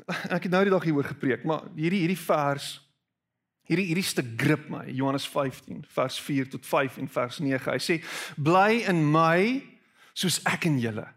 ek 0.37 0.47
het 0.47 0.53
nou 0.53 0.63
die 0.67 0.75
dag 0.75 0.85
hieroor 0.87 1.09
gepreek, 1.11 1.45
maar 1.49 1.67
hierdie 1.75 2.05
hierdie 2.05 2.21
vers 2.21 2.77
hierdie 3.67 3.89
hierdie 3.89 4.07
stuk 4.07 4.29
grip 4.39 4.69
my. 4.71 4.85
Johannes 4.95 5.27
15 5.27 5.83
vers 5.97 6.21
4 6.23 6.51
tot 6.53 6.67
5 6.67 7.01
en 7.03 7.09
vers 7.11 7.41
9. 7.43 7.73
Hy 7.73 7.81
sê: 7.83 7.97
"Bly 8.39 8.85
in 8.87 9.03
my 9.11 9.63
soos 10.15 10.39
ek 10.47 10.69
in 10.71 10.79
julle." 10.79 11.09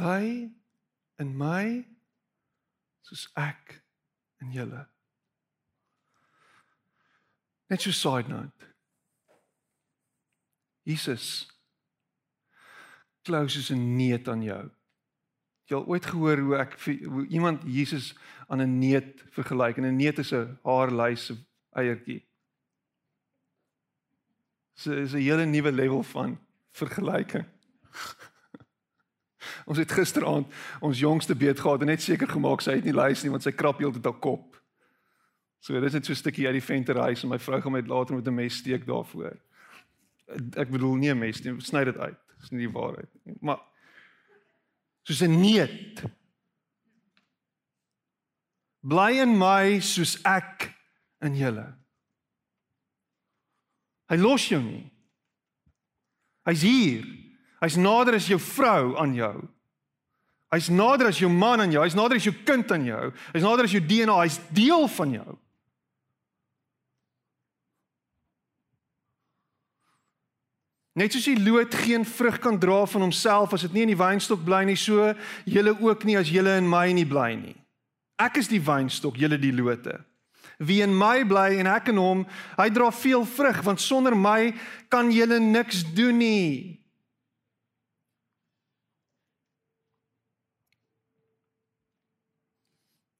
Bly 0.00 0.48
in 1.20 1.36
my 1.36 1.84
soos 3.04 3.26
ek 3.36 3.76
in 4.40 4.52
julle. 4.54 4.86
Net 7.70 7.84
so 7.84 7.92
side 7.94 8.28
note. 8.32 8.68
Jesus 10.88 11.46
closes 13.22 13.70
'n 13.70 13.96
neet 13.96 14.28
aan 14.28 14.42
jou. 14.42 14.70
Jy 15.68 15.76
al 15.76 15.86
ooit 15.86 16.06
gehoor 16.06 16.38
hoe 16.38 16.56
ek 16.56 16.72
hoe 17.04 17.26
iemand 17.28 17.62
Jesus 17.62 18.14
aan 18.48 18.62
'n 18.62 18.78
neet 18.78 19.22
vergelyk 19.36 19.76
en 19.76 19.84
'n 19.84 19.96
neet 19.96 20.18
is 20.18 20.32
'n 20.32 20.58
haarlys 20.64 21.32
eiertjie. 21.76 22.26
So 24.74 24.92
is 24.92 25.14
'n 25.14 25.22
hele 25.22 25.44
nuwe 25.44 25.72
level 25.72 26.02
van 26.02 26.38
vergelyking. 26.72 27.46
Ons 29.66 29.78
het 29.78 29.92
gisteraand 29.92 30.46
ons 30.80 30.98
jongste 30.98 31.34
beet 31.34 31.60
gehad 31.60 31.80
en 31.80 31.86
net 31.86 32.02
seker 32.02 32.28
gemaak 32.28 32.60
sy 32.60 32.78
het 32.78 32.84
nie 32.84 32.96
luister 32.96 33.26
nie 33.26 33.34
want 33.34 33.46
sy 33.46 33.52
krap 33.52 33.78
heeltyd 33.78 34.04
haar 34.04 34.20
kop. 34.20 34.56
So 35.60 35.80
dis 35.80 35.92
net 35.92 36.04
so 36.04 36.12
'n 36.12 36.16
stukkie 36.16 36.46
uit 36.46 36.56
die 36.56 36.64
venterhuis 36.64 37.22
en 37.22 37.28
my 37.28 37.38
vrou 37.38 37.60
gaan 37.60 37.72
met 37.72 37.88
later 37.88 38.14
met 38.14 38.26
'n 38.26 38.34
mes 38.34 38.56
steek 38.56 38.86
daarvoor. 38.86 39.36
Ek 40.56 40.70
bedoel 40.70 40.94
nie 40.96 41.10
'n 41.10 41.18
mes 41.18 41.44
nie, 41.44 41.60
sny 41.60 41.84
dit 41.84 41.96
uit. 41.96 42.18
Dis 42.40 42.50
nie 42.50 42.66
die 42.66 42.72
waarheid 42.72 43.08
nie. 43.24 43.36
Maar 43.40 43.60
soos 45.02 45.22
'n 45.22 45.40
neet. 45.40 46.02
Bly 48.80 49.20
in 49.20 49.36
my 49.38 49.80
soos 49.80 50.16
ek 50.24 50.74
in 51.20 51.36
julle. 51.36 51.76
Hy 54.08 54.16
los 54.16 54.48
jou 54.48 54.62
nie. 54.62 54.90
Hy's 56.48 56.62
hier. 56.62 57.04
Hy's 57.60 57.76
nader 57.76 58.16
as 58.16 58.28
jou 58.30 58.38
vrou 58.40 58.96
aan 59.00 59.12
jou. 59.14 59.34
Hy's 60.50 60.70
nader 60.72 61.10
as 61.12 61.20
jou 61.20 61.30
man 61.30 61.60
aan 61.60 61.72
jou. 61.74 61.82
Hy's 61.84 61.94
nader 61.94 62.18
as 62.18 62.26
jou 62.26 62.34
kind 62.46 62.72
aan 62.72 62.88
jou. 62.88 63.12
Hy's 63.34 63.44
nader 63.44 63.68
as 63.68 63.74
jou 63.76 63.82
DNA. 63.84 64.16
Hy's 64.24 64.40
deel 64.56 64.88
van 64.96 65.14
jou. 65.20 65.38
Net 70.98 71.14
soos 71.14 71.28
die 71.28 71.38
loot 71.38 71.74
geen 71.84 72.02
vrug 72.04 72.40
kan 72.42 72.58
dra 72.60 72.82
van 72.90 73.06
homself 73.06 73.54
as 73.54 73.62
dit 73.64 73.76
nie 73.76 73.84
in 73.86 73.92
die 73.92 74.00
wynstok 74.00 74.42
bly 74.44 74.64
nie, 74.66 74.76
so 74.76 75.12
julle 75.46 75.76
ook 75.78 76.02
nie 76.04 76.18
as 76.18 76.32
julle 76.32 76.56
in 76.58 76.66
my 76.68 76.88
nie 76.96 77.06
bly 77.08 77.30
nie. 77.38 77.54
Ek 78.20 78.40
is 78.42 78.50
die 78.50 78.60
wynstok, 78.60 79.16
julle 79.20 79.38
die 79.40 79.54
lote. 79.54 80.00
Wie 80.60 80.82
in 80.84 80.92
my 80.92 81.22
bly 81.24 81.60
en 81.62 81.70
ek 81.70 81.92
in 81.94 82.00
hom, 82.02 82.26
hy 82.58 82.68
dra 82.74 82.90
veel 82.92 83.22
vrug, 83.24 83.62
want 83.64 83.80
sonder 83.80 84.18
my 84.18 84.50
kan 84.92 85.08
julle 85.14 85.38
niks 85.40 85.86
doen 85.96 86.18
nie. 86.20 86.79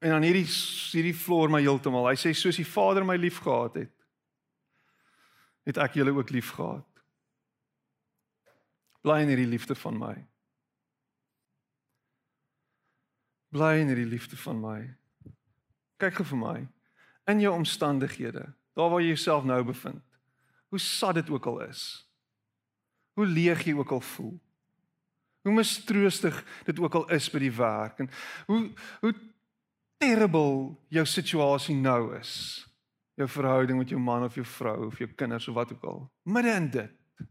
En 0.01 0.15
dan 0.15 0.25
hierdie 0.25 0.47
hierdie 0.47 1.17
floor 1.17 1.53
my 1.53 1.61
heeltemal. 1.61 2.09
Hy 2.09 2.17
sê 2.19 2.33
soos 2.37 2.57
die 2.57 2.67
Vader 2.67 3.05
my 3.05 3.19
liefgehad 3.21 3.77
het, 3.83 3.93
het 5.69 5.81
ek 5.81 5.99
julle 6.01 6.15
ook 6.17 6.33
liefgehad. 6.33 6.87
Bly 9.05 9.23
in 9.25 9.33
hierdie 9.33 9.49
liefde 9.49 9.77
van 9.77 9.97
my. 10.01 10.15
Bly 13.53 13.75
in 13.83 13.93
hierdie 13.93 14.09
liefde 14.09 14.39
van 14.41 14.61
my. 14.63 14.79
Kyk 16.01 16.21
gou 16.21 16.29
vir 16.33 16.41
my 16.41 16.59
in 17.31 17.41
jou 17.41 17.53
omstandighede, 17.55 18.45
daar 18.75 18.91
waar 18.91 19.03
jy 19.03 19.13
jouself 19.15 19.45
nou 19.45 19.63
bevind. 19.65 20.03
Hoe 20.71 20.79
sad 20.79 21.15
dit 21.15 21.31
ook 21.31 21.47
al 21.47 21.61
is. 21.69 21.83
Hoe 23.19 23.27
leeg 23.27 23.65
jy 23.67 23.75
ook 23.79 23.91
al 23.91 24.01
voel. 24.01 24.39
Hoe 25.43 25.53
mistroostig 25.53 26.45
dit 26.65 26.79
ook 26.79 26.95
al 26.95 27.09
is 27.15 27.31
by 27.31 27.41
die 27.43 27.55
werk 27.55 28.03
en 28.03 28.11
hoe 28.47 28.71
hoe 29.01 29.15
terrible 30.01 30.77
jou 30.89 31.05
situasie 31.07 31.77
nou 31.77 32.17
is. 32.17 32.33
Jou 33.21 33.29
verhouding 33.29 33.79
met 33.79 33.93
jou 33.93 34.01
man 34.01 34.25
of 34.25 34.35
jou 34.35 34.47
vrou 34.47 34.87
of 34.87 34.99
jou 34.99 35.09
kinders 35.13 35.49
of 35.49 35.55
wat 35.55 35.73
ook 35.73 35.85
al. 35.85 36.01
Midde 36.23 36.55
in 36.57 36.71
dit. 36.71 37.27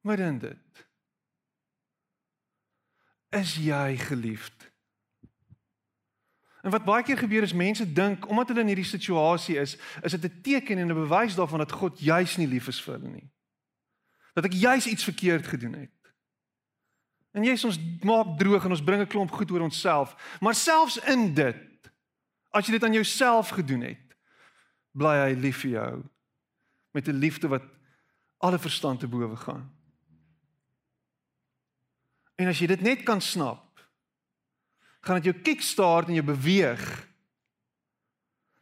Midde 0.00 0.24
in 0.24 0.38
dit. 0.38 0.86
Is 3.36 3.56
jy 3.60 3.96
geliefd? 4.00 4.70
En 6.66 6.72
wat 6.72 6.86
baie 6.86 7.04
keer 7.04 7.18
gebeur 7.18 7.44
is 7.46 7.54
mense 7.54 7.84
dink 7.92 8.28
omdat 8.28 8.48
hulle 8.48 8.64
in 8.64 8.72
hierdie 8.72 8.88
situasie 8.88 9.58
is, 9.60 9.76
is 10.02 10.16
dit 10.16 10.24
'n 10.24 10.40
teken 10.42 10.78
en 10.78 10.90
'n 10.90 11.00
bewys 11.02 11.34
daarvan 11.34 11.58
dat 11.58 11.72
God 11.72 12.00
juis 12.00 12.36
nie 12.36 12.46
lief 12.46 12.68
is 12.68 12.80
vir 12.82 12.94
hulle 12.94 13.08
nie. 13.08 13.30
Dat 14.34 14.44
ek 14.44 14.52
juis 14.52 14.86
iets 14.86 15.04
verkeerd 15.04 15.46
gedoen 15.46 15.72
het. 15.72 15.95
En 17.36 17.44
jy 17.44 17.52
ons 17.68 17.78
maak 18.06 18.38
droog 18.40 18.64
en 18.64 18.72
ons 18.72 18.84
bring 18.84 19.02
'n 19.02 19.12
klomp 19.12 19.30
goed 19.30 19.50
oor 19.50 19.66
onsself, 19.68 20.16
maar 20.40 20.54
selfs 20.54 20.96
in 21.04 21.34
dit 21.34 21.90
as 22.50 22.66
jy 22.66 22.72
dit 22.72 22.84
aan 22.84 22.96
jouself 22.96 23.52
gedoen 23.52 23.82
het, 23.84 24.16
bly 24.96 25.16
hy 25.20 25.32
lief 25.36 25.60
vir 25.60 25.70
jou 25.70 26.04
met 26.96 27.08
'n 27.08 27.20
liefde 27.20 27.48
wat 27.48 27.62
alle 28.40 28.58
verstand 28.58 29.00
te 29.00 29.08
bowe 29.08 29.36
gaan. 29.36 29.68
En 32.36 32.48
as 32.48 32.58
jy 32.58 32.66
dit 32.66 32.80
net 32.80 33.02
kan 33.02 33.20
snap, 33.20 33.80
gaan 35.00 35.20
dit 35.20 35.24
jou 35.24 35.42
kickstart 35.42 36.08
en 36.08 36.14
jou 36.14 36.24
beweeg 36.24 37.08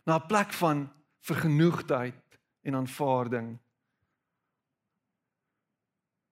na 0.04 0.18
'n 0.18 0.26
plek 0.26 0.52
van 0.52 0.92
vergenoegdheid 1.20 2.38
en 2.62 2.74
aanvaarding 2.74 3.58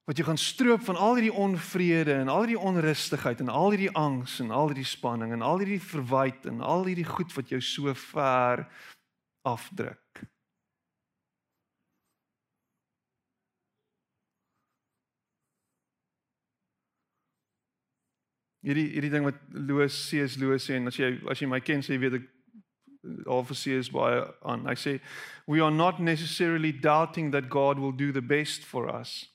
wat 0.05 0.19
jy 0.19 0.25
gaan 0.27 0.41
stroop 0.41 0.83
van 0.83 0.97
al 0.99 1.15
hierdie 1.15 1.35
onvrede 1.35 2.17
en 2.19 2.29
al 2.29 2.43
hierdie 2.43 2.59
onrustigheid 2.59 3.41
en 3.41 3.49
al 3.49 3.71
hierdie 3.71 3.93
angs 3.95 4.41
en 4.43 4.51
al 4.51 4.73
hierdie 4.73 4.89
spanning 4.89 5.33
en 5.33 5.47
al 5.47 5.63
hierdie 5.63 5.83
verwyte 5.83 6.51
en 6.51 6.61
al 6.61 6.89
hierdie 6.91 7.07
goed 7.07 7.31
wat 7.37 7.55
jou 7.55 7.61
so 7.63 7.95
ver 7.95 8.67
afdruk. 9.47 10.27
Hierdie 18.63 18.89
hierdie 18.91 19.11
ding 19.11 19.27
wat 19.27 19.39
Loos 19.55 19.95
sees 20.09 20.35
Loos 20.39 20.67
sê 20.67 20.79
en 20.79 20.91
as 20.91 20.99
jy 20.99 21.15
as 21.31 21.39
jy 21.39 21.51
my 21.51 21.63
ken 21.63 21.83
sê 21.83 21.99
weet 21.99 22.19
ek 22.19 22.31
al 23.31 23.43
verseë 23.47 23.83
is 23.83 23.91
baie 23.91 24.23
aan. 24.47 24.67
Hy 24.67 24.75
sê 24.79 25.01
we 25.47 25.63
are 25.63 25.75
not 25.75 26.03
necessarily 26.03 26.73
doubting 26.75 27.31
that 27.31 27.51
God 27.51 27.79
will 27.79 27.95
do 27.95 28.11
the 28.11 28.23
best 28.23 28.67
for 28.67 28.91
us 28.91 29.32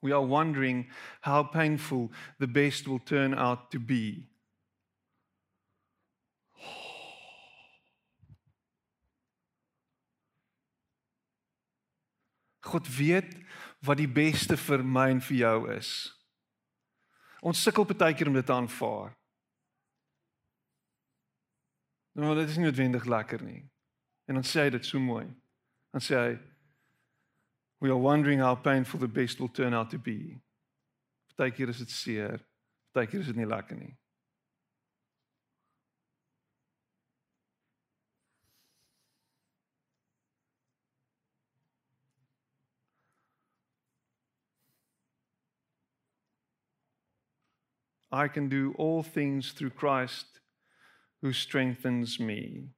we 0.00 0.12
are 0.12 0.22
wondering 0.22 0.90
how 1.22 1.42
painful 1.42 2.10
the 2.38 2.46
best 2.46 2.86
will 2.86 2.98
turn 2.98 3.34
out 3.34 3.70
to 3.70 3.78
be. 3.78 4.26
God 12.60 12.96
weet 12.96 13.34
wat 13.80 13.96
die 13.96 14.10
beste 14.10 14.56
vir 14.60 14.84
my 14.84 15.08
en 15.14 15.22
vir 15.24 15.38
jou 15.40 15.58
is. 15.72 15.92
Ons 17.40 17.62
sukkel 17.62 17.86
baie 17.88 18.14
keer 18.18 18.28
om 18.28 18.36
dit 18.36 18.46
te 18.46 18.52
aanvaar. 18.52 19.14
Nou, 22.18 22.34
dit 22.34 22.48
is 22.50 22.58
nie 22.58 22.66
noodwendig 22.66 23.06
lekker 23.06 23.44
nie. 23.46 23.62
En 24.28 24.40
dan 24.40 24.44
sê 24.44 24.66
hy 24.66 24.72
dit 24.74 24.86
so 24.86 24.98
mooi. 25.00 25.24
Dan 25.94 26.02
sê 26.04 26.18
hy 26.18 26.32
We 27.80 27.90
are 27.90 27.96
wondering 27.96 28.40
how 28.40 28.56
painful 28.56 29.00
the 29.00 29.08
best 29.08 29.38
will 29.38 29.48
turn 29.48 29.72
out 29.72 29.90
to 29.90 29.98
be. 29.98 30.40
Partykeer 31.38 31.68
is 31.68 31.78
dit 31.78 31.90
seer, 31.90 32.40
partykeer 32.94 33.20
is 33.20 33.26
dit 33.30 33.36
nie 33.36 33.46
lekker 33.46 33.78
nie. 33.78 33.94
I 48.10 48.26
can 48.26 48.48
do 48.48 48.74
all 48.78 49.02
things 49.02 49.52
through 49.52 49.70
Christ 49.70 50.40
who 51.20 51.32
strengthens 51.32 52.18
me. 52.18 52.70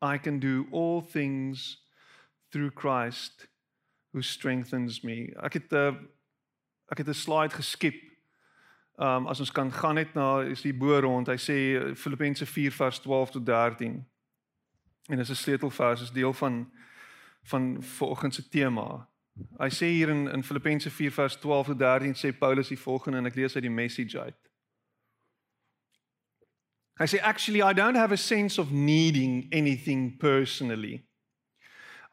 I 0.00 0.16
can 0.16 0.38
do 0.38 0.66
all 0.70 1.00
things 1.00 1.78
through 2.52 2.70
Christ 2.70 3.48
who 4.12 4.22
strengthens 4.22 5.02
me. 5.02 5.32
Ek 5.42 5.52
het 5.52 5.72
'n 5.72 6.08
ek 6.90 6.98
het 6.98 7.08
'n 7.08 7.14
slide 7.14 7.54
geskep. 7.54 7.98
Um 8.98 9.26
as 9.26 9.40
ons 9.40 9.52
kan 9.52 9.72
gaan 9.72 9.94
net 9.94 10.14
na 10.14 10.40
is 10.40 10.62
die 10.62 10.74
bo 10.74 11.00
rond. 11.00 11.26
Hy 11.26 11.36
sê 11.36 11.96
Filippense 11.96 12.46
4 12.46 12.72
vers 12.72 12.98
12 12.98 13.30
tot 13.30 13.46
13. 13.46 14.06
En 15.08 15.16
dis 15.16 15.30
'n 15.30 15.34
sleutelvers, 15.34 16.02
is 16.02 16.12
deel 16.12 16.32
van 16.32 16.72
van 17.42 17.82
vanoggend 17.82 18.34
se 18.34 18.48
tema. 18.48 19.08
Hy 19.58 19.68
sê 19.70 19.86
hier 19.86 20.08
in 20.08 20.28
in 20.28 20.44
Filippense 20.44 20.90
4 20.90 21.12
vers 21.12 21.36
12 21.36 21.66
tot 21.66 21.78
13 21.78 22.14
sê 22.14 22.38
Paulus 22.38 22.68
die 22.68 22.78
volgende 22.78 23.18
en 23.18 23.26
ek 23.26 23.34
lees 23.34 23.54
uit 23.54 23.62
die 23.62 23.70
message 23.70 24.20
uit. 24.20 24.50
Hy 27.00 27.06
sê 27.06 27.20
actually 27.22 27.62
I 27.70 27.72
don't 27.72 27.96
have 27.96 28.12
a 28.12 28.16
sense 28.16 28.60
of 28.60 28.70
needing 28.70 29.48
anything 29.52 30.16
personally. 30.18 31.06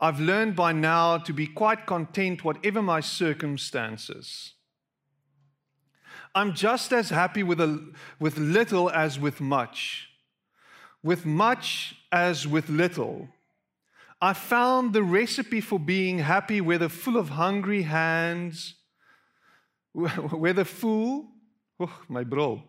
I've 0.01 0.19
learned 0.19 0.55
by 0.55 0.71
now 0.71 1.17
to 1.17 1.33
be 1.33 1.47
quite 1.47 1.85
content 1.85 2.43
whatever 2.43 2.81
my 2.81 3.01
circumstances. 3.01 4.53
I'm 6.33 6.53
just 6.53 6.93
as 6.93 7.09
happy 7.09 7.43
with 7.43 7.59
a 7.59 7.91
with 8.19 8.37
little 8.37 8.89
as 8.89 9.19
with 9.19 9.41
much. 9.41 10.09
With 11.03 11.25
much 11.25 11.95
as 12.11 12.47
with 12.47 12.69
little. 12.69 13.29
I 14.21 14.33
found 14.33 14.93
the 14.93 15.03
recipe 15.03 15.61
for 15.61 15.79
being 15.79 16.19
happy 16.19 16.61
whether 16.61 16.89
full 16.89 17.17
of 17.17 17.29
hungry 17.29 17.83
hands 17.83 18.75
whether 19.93 20.63
full 20.63 21.27
oh 21.79 22.01
my 22.07 22.23
bro 22.23 22.61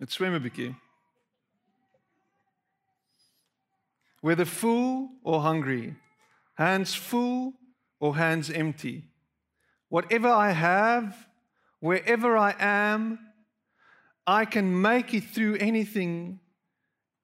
let's 0.00 0.14
swim 0.14 0.32
Dit 0.32 0.52
swem 0.52 0.68
'n 0.68 0.76
Whether 4.26 4.44
full 4.44 5.10
or 5.22 5.40
hungry, 5.40 5.94
hands 6.54 6.96
full 6.96 7.52
or 8.00 8.16
hands 8.16 8.50
empty. 8.50 9.04
Whatever 9.88 10.26
I 10.26 10.50
have, 10.50 11.28
wherever 11.78 12.36
I 12.36 12.52
am, 12.58 13.20
I 14.26 14.44
can 14.44 14.82
make 14.82 15.14
it 15.14 15.22
through 15.32 15.58
anything 15.60 16.40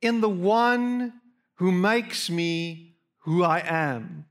in 0.00 0.20
the 0.20 0.28
one 0.28 1.14
who 1.54 1.72
makes 1.72 2.30
me 2.30 2.94
who 3.24 3.42
I 3.42 3.58
am. 3.66 4.26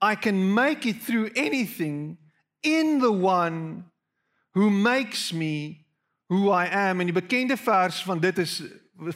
I 0.00 0.14
can 0.14 0.54
make 0.54 0.86
it 0.86 1.02
through 1.02 1.28
anything 1.36 2.16
in 2.62 3.00
the 3.00 3.12
one 3.12 3.84
who 4.54 4.70
makes 4.70 5.30
me 5.30 5.84
who 6.30 6.48
I 6.48 6.64
am 6.72 7.00
en 7.00 7.12
die 7.12 7.20
bekende 7.20 7.58
vers 7.58 8.02
van 8.02 8.18
dit 8.18 8.38
is 8.38 8.62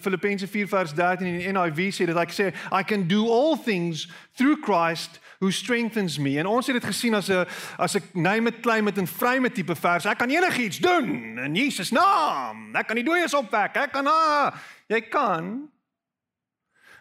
Filippense 0.01 0.47
4 0.47 0.69
vers 0.69 0.95
13 0.95 1.27
in 1.27 1.39
die 1.39 1.53
NIV 1.53 1.93
sê 1.93 2.07
dit 2.09 2.17
ek 2.17 2.33
sê 2.33 2.49
I 2.73 2.83
can 2.83 3.05
do 3.09 3.29
all 3.29 3.57
things 3.61 4.07
through 4.39 4.63
Christ 4.65 5.21
who 5.39 5.51
strengthens 5.53 6.17
me. 6.19 6.39
En 6.41 6.49
ons 6.49 6.67
het 6.67 6.79
dit 6.79 6.89
gesien 6.89 7.15
as 7.15 7.29
'n 7.29 7.45
as 7.79 7.97
'n 7.97 8.03
name 8.15 8.49
it 8.49 8.63
claim 8.63 8.89
it 8.89 8.99
en 8.99 9.07
vryme 9.07 9.51
tipe 9.53 9.75
vers. 9.75 10.07
Ek 10.07 10.19
kan 10.19 10.31
enigiets 10.31 10.79
doen 10.79 11.39
in 11.39 11.55
Jesus 11.55 11.91
naam. 11.91 12.75
Ek 12.75 12.87
kan 12.87 12.97
die 12.97 13.05
dooies 13.05 13.35
opwek. 13.35 13.77
Ek 13.77 13.93
kan 13.93 14.07
ah, 14.07 14.55
jy 14.89 15.01
kan. 15.01 15.71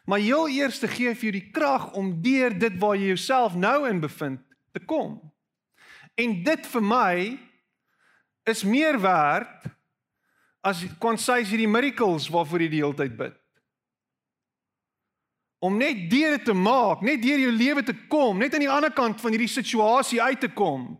Maar 0.05 0.19
heel 0.19 0.47
eers 0.47 0.79
te 0.79 0.88
gee 0.88 1.15
vir 1.15 1.31
jou 1.31 1.31
die 1.31 1.51
krag 1.51 1.93
om 1.93 2.21
deur 2.21 2.59
dit 2.59 2.77
waar 2.77 2.95
jy 2.95 3.07
jouself 3.07 3.55
nou 3.55 3.89
in 3.89 3.99
bevind 3.99 4.41
te 4.73 4.79
kom. 4.79 5.33
En 6.15 6.43
dit 6.43 6.67
vir 6.67 6.83
my 6.83 7.39
is 8.43 8.63
meer 8.63 9.01
werd 9.01 9.65
as 10.65 10.82
kon 11.01 11.17
sy 11.21 11.43
hierdie 11.45 11.69
miracles 11.69 12.25
waarvoor 12.34 12.65
jy 12.65 12.69
die 12.73 12.82
hele 12.82 12.97
tyd 12.97 13.13
bid. 13.17 13.36
Om 15.65 15.78
net 15.78 16.06
deur 16.10 16.39
te 16.45 16.54
maak, 16.58 17.04
net 17.06 17.21
deur 17.21 17.41
jou 17.41 17.54
lewe 17.54 17.84
te 17.86 17.93
kom, 18.10 18.41
net 18.41 18.54
aan 18.54 18.65
die 18.65 18.71
ander 18.71 18.93
kant 18.93 19.21
van 19.21 19.34
hierdie 19.34 19.49
situasie 19.49 20.21
uit 20.21 20.41
te 20.41 20.49
kom, 20.49 20.95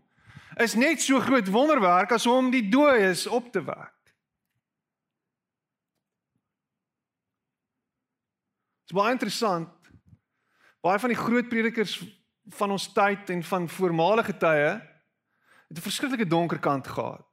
is 0.62 0.74
net 0.78 1.02
so 1.02 1.20
groot 1.20 1.50
wonderwerk 1.52 2.14
as 2.16 2.26
om 2.30 2.48
die 2.54 2.64
dooies 2.70 3.26
op 3.26 3.50
te 3.52 3.62
wek. 3.66 3.92
Dit 8.86 8.94
is 8.94 8.96
baie 8.96 9.12
interessant. 9.12 9.72
Baie 10.86 11.02
van 11.02 11.10
die 11.10 11.18
groot 11.18 11.48
predikers 11.50 11.98
van 12.54 12.70
ons 12.70 12.86
tyd 12.94 13.32
en 13.34 13.42
van 13.42 13.66
voormalige 13.68 14.36
tye 14.38 14.78
het 15.66 15.78
'n 15.78 15.88
verskriklike 15.88 16.26
donker 16.30 16.58
kant 16.62 16.86
gehad. 16.86 17.26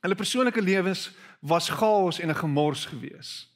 Hulle 0.00 0.14
persoonlike 0.14 0.62
lewens 0.62 1.10
was 1.40 1.68
chaos 1.68 2.18
en 2.18 2.28
'n 2.28 2.34
gemors 2.34 2.84
gewees. 2.86 3.54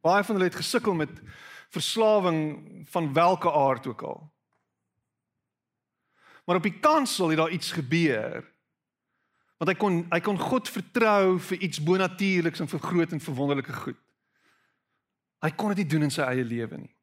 Baie 0.00 0.24
van 0.24 0.34
hulle 0.34 0.48
het 0.48 0.62
gesukkel 0.62 0.94
met 0.94 1.20
verslawing 1.68 2.62
van 2.88 3.12
watter 3.12 3.52
aard 3.52 3.86
ook 3.86 4.02
al. 4.02 4.32
Maar 6.44 6.56
op 6.56 6.62
die 6.62 6.78
kansel 6.80 7.28
het 7.28 7.38
daar 7.38 7.50
iets 7.50 7.72
gebeur. 7.72 8.52
Want 9.56 9.70
hy 9.70 9.76
kon 9.76 10.06
hy 10.10 10.20
kon 10.20 10.38
God 10.38 10.68
vertrou 10.68 11.38
vir 11.38 11.58
iets 11.58 11.82
bonatuurliks 11.82 12.60
en 12.60 12.70
vir 12.70 12.80
groot 12.80 13.12
en 13.12 13.20
verwonderlike 13.20 13.72
goed. 13.72 13.98
Hy 15.42 15.50
kon 15.50 15.74
dit 15.74 15.82
nie 15.82 15.90
doen 15.90 16.02
in 16.02 16.14
sy 16.14 16.22
eie 16.22 16.44
lewe 16.44 16.78
nie. 16.78 16.94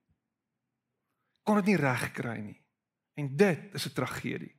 Kon 1.43 1.55
dit 1.55 1.65
nie 1.65 1.79
regkry 1.79 2.37
nie. 2.41 2.57
En 3.15 3.29
dit 3.37 3.73
is 3.73 3.85
'n 3.85 3.93
tragedie. 3.93 4.55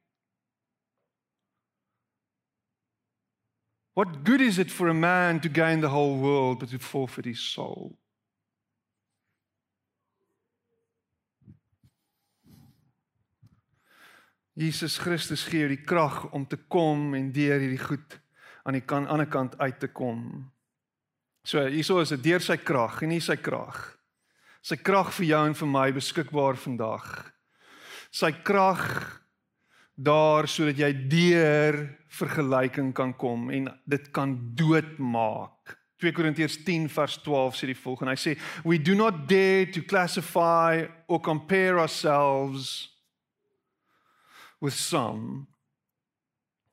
What 3.96 4.24
good 4.24 4.42
is 4.42 4.59
it 4.59 4.70
for 4.70 4.88
a 4.88 4.94
man 4.94 5.40
to 5.40 5.48
gain 5.48 5.80
the 5.80 5.88
whole 5.88 6.18
world 6.18 6.59
but 6.59 6.68
to 6.68 6.78
forfeit 6.78 7.24
his 7.24 7.40
soul? 7.40 7.96
Jesus 14.54 14.98
Christus 14.98 15.46
gee 15.48 15.62
jou 15.64 15.70
die 15.72 15.80
krag 15.80 16.26
om 16.37 16.44
te 16.44 16.59
kom 16.68 17.14
en 17.16 17.32
deur 17.32 17.56
hierdie 17.56 17.80
goed 17.80 18.18
aan 18.68 18.76
die 18.76 18.85
kan 18.85 19.09
ander 19.09 19.30
kant 19.32 19.56
uit 19.64 19.80
te 19.80 19.88
kom. 19.88 20.44
So 21.40 21.64
hieso 21.64 21.96
is 22.04 22.12
dit 22.12 22.28
deur 22.28 22.44
sy 22.44 22.59
krag 22.61 23.00
en 23.00 23.14
nie 23.14 23.24
sy 23.24 23.38
krag. 23.40 23.80
Sy 24.61 24.76
krag 24.76 25.14
vir 25.16 25.30
jou 25.30 25.42
en 25.48 25.56
vir 25.56 25.72
my 25.72 25.87
beskikbaar 25.96 26.61
vandag. 26.61 27.09
Sy 28.12 28.35
krag 28.44 28.85
daar 29.96 30.48
sodat 30.48 30.76
jy 30.76 30.90
deur 31.09 31.78
vergelyking 32.12 32.92
kan 32.94 33.14
kom 33.16 33.50
en 33.50 33.70
dit 33.88 34.11
kan 34.12 34.37
doodmaak. 34.54 35.76
2 35.96 36.12
Korintiërs 36.12 36.59
10 36.64 36.90
vers 36.92 37.16
12 37.24 37.56
sê 37.56 37.68
die 37.70 37.78
volgende. 37.80 38.12
Hy 38.12 38.20
sê 38.20 38.64
we 38.68 38.76
do 38.76 38.94
not 38.94 39.24
dare 39.28 39.64
to 39.72 39.80
classify 39.80 40.85
or 41.09 41.20
compare 41.20 41.80
ourselves 41.80 42.92
with 44.61 44.76
some 44.76 45.46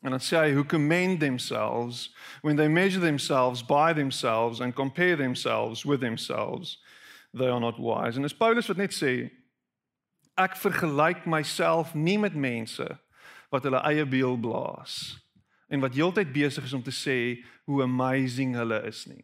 and 0.03 0.19
sê 0.19 0.41
hy 0.41 0.51
who 0.51 0.65
commend 0.67 1.21
themselves 1.21 2.09
when 2.41 2.57
they 2.57 2.67
measure 2.67 2.99
themselves 2.99 3.63
by 3.63 3.93
themselves 3.93 4.59
and 4.59 4.75
compare 4.75 5.15
themselves 5.15 5.86
with 5.86 6.01
themselves 6.01 6.77
they 7.33 7.47
are 7.47 7.62
not 7.62 7.79
wise. 7.79 8.17
En 8.17 8.27
dis 8.27 8.36
Paulus 8.36 8.67
wat 8.67 8.77
net 8.77 8.91
sê 8.91 9.31
ek 10.36 10.59
vergelyk 10.59 11.23
myself 11.29 11.95
nie 11.95 12.17
met 12.19 12.36
mense 12.36 12.83
wat 13.53 13.67
hulle 13.67 13.83
eie 13.85 14.05
beeld 14.09 14.41
blaas 14.41 14.95
en 15.69 15.81
wat 15.83 15.93
heeltyd 15.93 16.31
besig 16.33 16.65
is 16.65 16.73
om 16.73 16.81
te 16.83 16.93
sê 16.93 17.17
hoe 17.69 17.83
amazing 17.85 18.55
hulle 18.57 18.79
is 18.89 19.05
nie. 19.09 19.21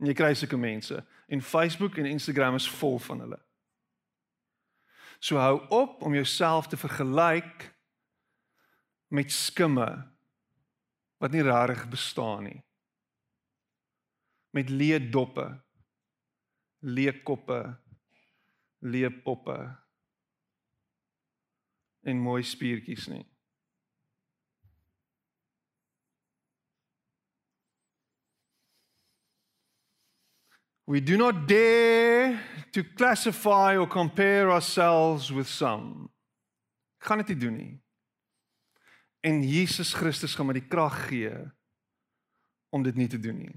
En 0.00 0.10
jy 0.10 0.14
kry 0.16 0.32
sulke 0.36 0.58
mense 0.60 1.00
en 1.32 1.44
Facebook 1.44 1.96
en 1.98 2.08
Instagram 2.10 2.58
is 2.60 2.68
vol 2.80 2.98
van 3.06 3.24
hulle. 3.24 3.40
So 5.24 5.40
hou 5.40 5.56
op 5.72 6.02
om 6.04 6.16
jouself 6.16 6.68
te 6.68 6.76
vergelyk 6.76 7.70
met 9.08 9.32
skimme 9.32 9.88
wat 11.22 11.32
nie 11.32 11.44
regtig 11.46 11.86
bestaan 11.88 12.50
nie. 12.50 12.58
Met 14.52 14.68
leë 14.68 15.00
doppe, 15.08 15.46
leë 16.84 17.16
koppe, 17.24 17.62
leë 18.84 19.10
poppe 19.24 19.56
en 22.04 22.20
mooi 22.20 22.42
spiertjies 22.42 23.08
nie. 23.08 23.24
We 30.86 31.00
do 31.00 31.16
not 31.16 31.48
dare 31.48 32.38
to 32.72 32.84
classify 32.84 33.76
or 33.76 33.86
compare 33.88 34.50
ourselves 34.50 35.30
with 35.30 35.48
some. 35.48 36.10
Gaan 36.98 37.18
dit 37.18 37.28
nie 37.28 37.36
doen 37.36 37.56
nie. 37.56 37.82
En 39.24 39.42
Jesus 39.42 39.94
Christus 39.94 40.34
gaan 40.34 40.46
my 40.46 40.56
die 40.58 40.68
krag 40.68 41.06
gee 41.08 41.32
om 42.68 42.82
dit 42.84 42.96
nie 42.96 43.08
te 43.08 43.20
doen 43.20 43.38
nie. 43.38 43.54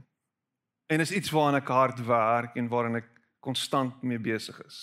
En 0.88 1.04
is 1.04 1.12
iets 1.12 1.34
waaraan 1.36 1.60
ek 1.60 1.74
hard 1.74 2.00
werk 2.08 2.56
en 2.56 2.70
waaraan 2.72 3.02
ek 3.02 3.10
konstant 3.44 4.00
mee 4.08 4.20
besig 4.20 4.56
is. 4.64 4.80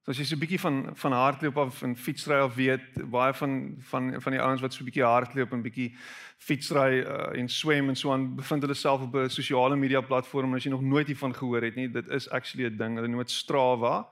So 0.00 0.12
as 0.12 0.18
jy 0.18 0.24
so 0.24 0.36
'n 0.36 0.40
bietjie 0.40 0.60
van 0.60 0.96
van 0.96 1.12
hardloop 1.12 1.56
of 1.56 1.82
en 1.82 1.94
fietsry 1.94 2.40
of 2.40 2.54
weet, 2.54 2.80
baie 3.10 3.34
van 3.34 3.76
van 3.90 4.20
van 4.20 4.32
die 4.32 4.40
ouens 4.40 4.62
wat 4.62 4.72
so 4.72 4.80
'n 4.80 4.88
bietjie 4.88 5.04
hardloop 5.04 5.52
en 5.52 5.62
bietjie 5.62 5.92
fietsry 6.38 7.04
uh, 7.04 7.36
en 7.36 7.48
swem 7.48 7.88
en 7.88 7.96
so 7.96 8.12
aan 8.12 8.34
bevind 8.34 8.62
hulle 8.62 8.74
self 8.74 9.02
op 9.02 9.14
'n 9.14 9.28
sosiale 9.28 9.76
media 9.76 10.00
platform 10.00 10.54
as 10.54 10.64
jy 10.64 10.70
nog 10.70 10.80
nooit 10.80 11.06
hiervan 11.06 11.34
gehoor 11.34 11.62
het 11.62 11.76
nie, 11.76 11.88
dit 11.88 12.08
is 12.08 12.30
actually 12.30 12.64
'n 12.64 12.76
ding. 12.76 12.96
Hulle 12.96 13.08
noem 13.08 13.20
dit 13.20 13.30
Strava. 13.30 14.08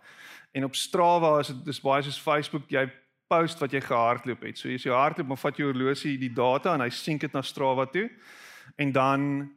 En 0.53 0.65
op 0.65 0.75
Strava 0.75 1.39
is 1.41 1.47
dit 1.47 1.65
dis 1.65 1.81
baie 1.81 2.03
soos 2.03 2.21
Facebook, 2.21 2.69
jy 2.69 2.91
post 3.27 3.59
wat 3.59 3.73
jy 3.73 3.81
gehardloop 3.81 4.43
het. 4.43 4.59
So 4.59 4.69
jy 4.69 4.93
hardloop, 4.93 5.27
maar 5.27 5.41
vat 5.41 5.57
jy 5.57 5.65
horlosie 5.65 6.19
die 6.19 6.33
data 6.33 6.75
en 6.75 6.81
hy 6.81 6.91
sink 6.91 7.21
dit 7.21 7.33
na 7.33 7.43
Strava 7.43 7.87
toe. 7.87 8.11
En 8.77 8.93
dan 8.93 9.51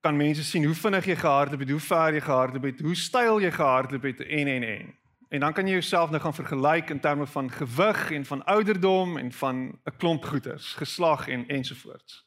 kan 0.00 0.16
mense 0.16 0.44
sien 0.44 0.64
hoe 0.64 0.74
vinnig 0.74 1.04
jy 1.04 1.16
gehardloop 1.16 1.60
het, 1.60 1.70
hoe 1.70 1.80
ver 1.80 2.14
jy 2.14 2.20
gehardloop 2.20 2.62
het, 2.62 2.80
hoe 2.80 2.94
styl 2.96 3.40
jy 3.40 3.50
gehardloop 3.50 4.02
het 4.02 4.20
en 4.20 4.46
en 4.46 4.62
en. 4.62 4.94
En 5.30 5.40
dan 5.40 5.52
kan 5.52 5.66
jy 5.66 5.72
jouself 5.72 6.10
nou 6.10 6.22
gaan 6.22 6.34
vergelyk 6.34 6.90
in 6.90 7.00
terme 7.00 7.26
van 7.26 7.50
gewig 7.50 8.10
en 8.10 8.24
van 8.26 8.44
ouderdom 8.44 9.16
en 9.16 9.32
van 9.32 9.56
'n 9.84 9.96
klomp 9.96 10.24
goeters, 10.24 10.74
geslag 10.74 11.28
en 11.28 11.46
ensovoorts. 11.48 12.26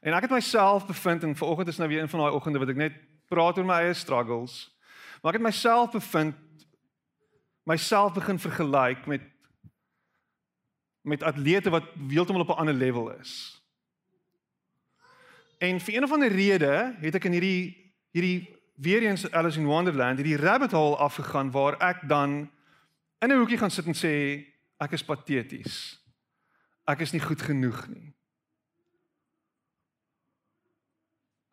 En 0.00 0.12
ek 0.12 0.22
het 0.22 0.30
myself 0.30 0.86
bevind 0.86 1.22
en 1.22 1.36
vanoggend 1.36 1.68
is 1.68 1.76
nou 1.76 1.88
weer 1.88 2.00
een 2.00 2.08
van 2.08 2.20
daai 2.20 2.32
oggende 2.32 2.58
wat 2.58 2.68
ek 2.68 2.76
net 2.76 2.92
praat 3.28 3.58
oor 3.58 3.64
my 3.64 3.74
eie 3.74 3.94
struggles. 3.94 4.78
Maar 5.22 5.34
ek 5.34 5.40
het 5.40 5.48
myself 5.48 5.90
bevind 5.90 6.34
myself 7.62 8.12
begin 8.12 8.38
vergelyk 8.38 9.06
met 9.06 9.22
met 11.02 11.22
atlete 11.22 11.70
wat 11.70 11.84
heeltemal 12.08 12.40
op 12.40 12.48
'n 12.48 12.60
ander 12.60 12.74
level 12.74 13.10
is. 13.10 13.57
En 15.58 15.80
vir 15.80 15.94
een 15.94 16.04
of 16.04 16.12
ander 16.12 16.32
rede 16.32 16.94
het 17.00 17.14
ek 17.18 17.24
in 17.26 17.34
hierdie 17.34 17.62
hierdie 18.14 18.46
weer 18.78 19.02
eens 19.02 19.30
Alice 19.30 19.58
in 19.58 19.66
Wonderland 19.66 20.20
hierdie 20.20 20.38
rabbit 20.38 20.70
hole 20.70 20.96
afgegaan 20.96 21.50
waar 21.50 21.74
ek 21.82 22.06
dan 22.08 22.50
in 23.18 23.32
'n 23.32 23.38
hoekie 23.38 23.58
gaan 23.58 23.70
sit 23.70 23.86
en 23.86 23.94
sê 23.94 24.46
ek 24.78 24.92
is 24.92 25.04
pateties. 25.04 25.98
Ek 26.86 27.00
is 27.00 27.12
nie 27.12 27.20
goed 27.20 27.42
genoeg 27.42 27.88
nie. 27.88 28.14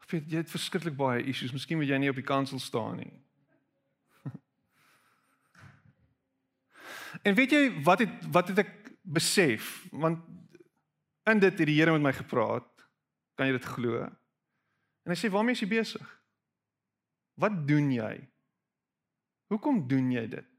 Ek 0.04 0.10
weet 0.12 0.32
jy 0.32 0.38
het 0.38 0.50
verskriklik 0.50 0.96
baie 0.96 1.24
issues. 1.24 1.52
Miskien 1.52 1.78
moet 1.78 1.88
jy 1.88 1.98
nie 1.98 2.10
op 2.10 2.16
die 2.16 2.30
kansel 2.30 2.60
staan 2.60 2.96
nie. 2.98 3.14
en 7.28 7.36
weet 7.36 7.52
jy 7.52 7.82
wat 7.82 8.00
het 8.00 8.26
wat 8.30 8.48
het 8.48 8.58
ek 8.58 8.92
besef? 9.02 9.88
Want 9.92 10.20
in 11.26 11.40
dit 11.40 11.58
het 11.58 11.68
die 11.68 11.82
Here 11.82 11.92
met 11.92 12.02
my 12.02 12.14
gepraat 12.14 12.75
Kan 13.36 13.50
jy 13.50 13.58
dit 13.58 13.68
glo? 13.68 14.00
En 15.06 15.14
hy 15.14 15.18
sê 15.20 15.30
waarmee 15.32 15.58
is 15.58 15.64
jy 15.64 15.70
besig? 15.70 16.12
Wat 17.40 17.56
doen 17.68 17.92
jy? 17.92 18.14
Hoekom 19.52 19.84
doen 19.88 20.08
jy 20.14 20.24
dit? 20.32 20.52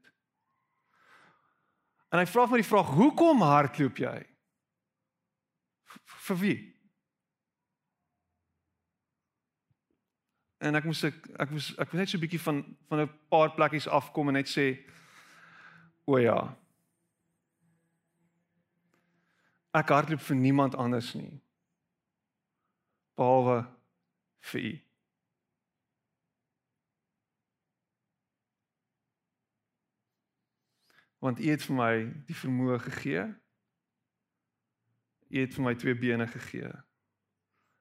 En 2.13 2.21
hy 2.21 2.27
vra 2.29 2.45
vir 2.47 2.61
die 2.61 2.69
vraag, 2.69 2.93
hoekom 2.95 3.41
hardloop 3.43 3.99
jy? 3.99 4.17
Vir 6.27 6.39
wie? 6.39 6.57
En 10.63 10.77
ek 10.77 10.87
moes 10.87 11.03
ek 11.05 11.17
ek 11.37 11.51
moes 11.53 11.67
ek 11.75 11.91
moes 11.91 11.99
net 11.99 12.09
so 12.09 12.17
'n 12.17 12.23
bietjie 12.23 12.41
van 12.41 12.63
van 12.89 13.01
'n 13.01 13.11
paar 13.29 13.51
plekkies 13.57 13.87
afkom 13.87 14.29
en 14.29 14.33
net 14.39 14.47
sê 14.49 14.85
o 16.05 16.17
ja. 16.17 16.55
Ek 19.73 19.89
hardloop 19.89 20.21
vir 20.21 20.35
niemand 20.35 20.75
anders 20.75 21.13
nie 21.13 21.41
behalwe 23.17 23.65
vir 24.51 24.61
u. 24.61 24.73
Want 31.19 31.39
u 31.41 31.49
het 31.49 31.63
vir 31.65 31.75
my 31.75 31.93
die 32.29 32.37
vermoë 32.37 32.77
gegee. 32.85 33.23
U 35.27 35.39
het 35.41 35.55
vir 35.55 35.65
my 35.65 35.73
twee 35.75 35.97
bene 35.97 36.27
gegee. 36.29 36.69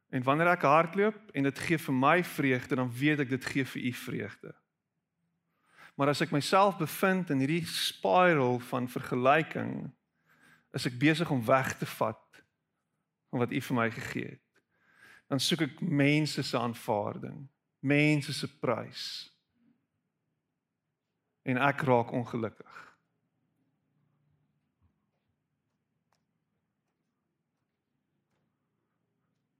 En 0.09 0.25
wanneer 0.25 0.55
ek 0.55 0.65
hardloop 0.65 1.35
en 1.37 1.49
dit 1.51 1.61
gee 1.67 1.79
vir 1.79 1.99
my 1.99 2.17
vreugde, 2.25 2.79
dan 2.79 2.91
weet 2.91 3.27
ek 3.27 3.35
dit 3.35 3.51
gee 3.53 3.67
vir 3.75 3.83
u 3.91 3.93
vreugde. 3.93 4.55
Maar 5.97 6.13
as 6.13 6.25
ek 6.25 6.33
myself 6.33 6.81
bevind 6.81 7.31
in 7.33 7.45
hierdie 7.45 7.65
spiral 7.69 8.59
van 8.71 8.89
vergelyking, 8.89 9.93
is 10.77 10.89
ek 10.89 10.99
besig 11.01 11.31
om 11.33 11.45
weg 11.45 11.77
te 11.77 11.89
vat 11.99 12.43
van 13.31 13.45
wat 13.45 13.53
u 13.53 13.61
vir 13.69 13.77
my 13.77 13.89
gegee 13.93 14.33
het 14.33 14.46
dan 15.27 15.41
soek 15.43 15.67
ek 15.67 15.81
mense 15.81 16.43
se 16.43 16.59
aanvaarding, 16.59 17.47
mense 17.83 18.33
se 18.33 18.49
prys. 18.61 19.07
En 21.47 21.59
ek 21.63 21.83
raak 21.87 22.13
ongelukkig. 22.15 22.83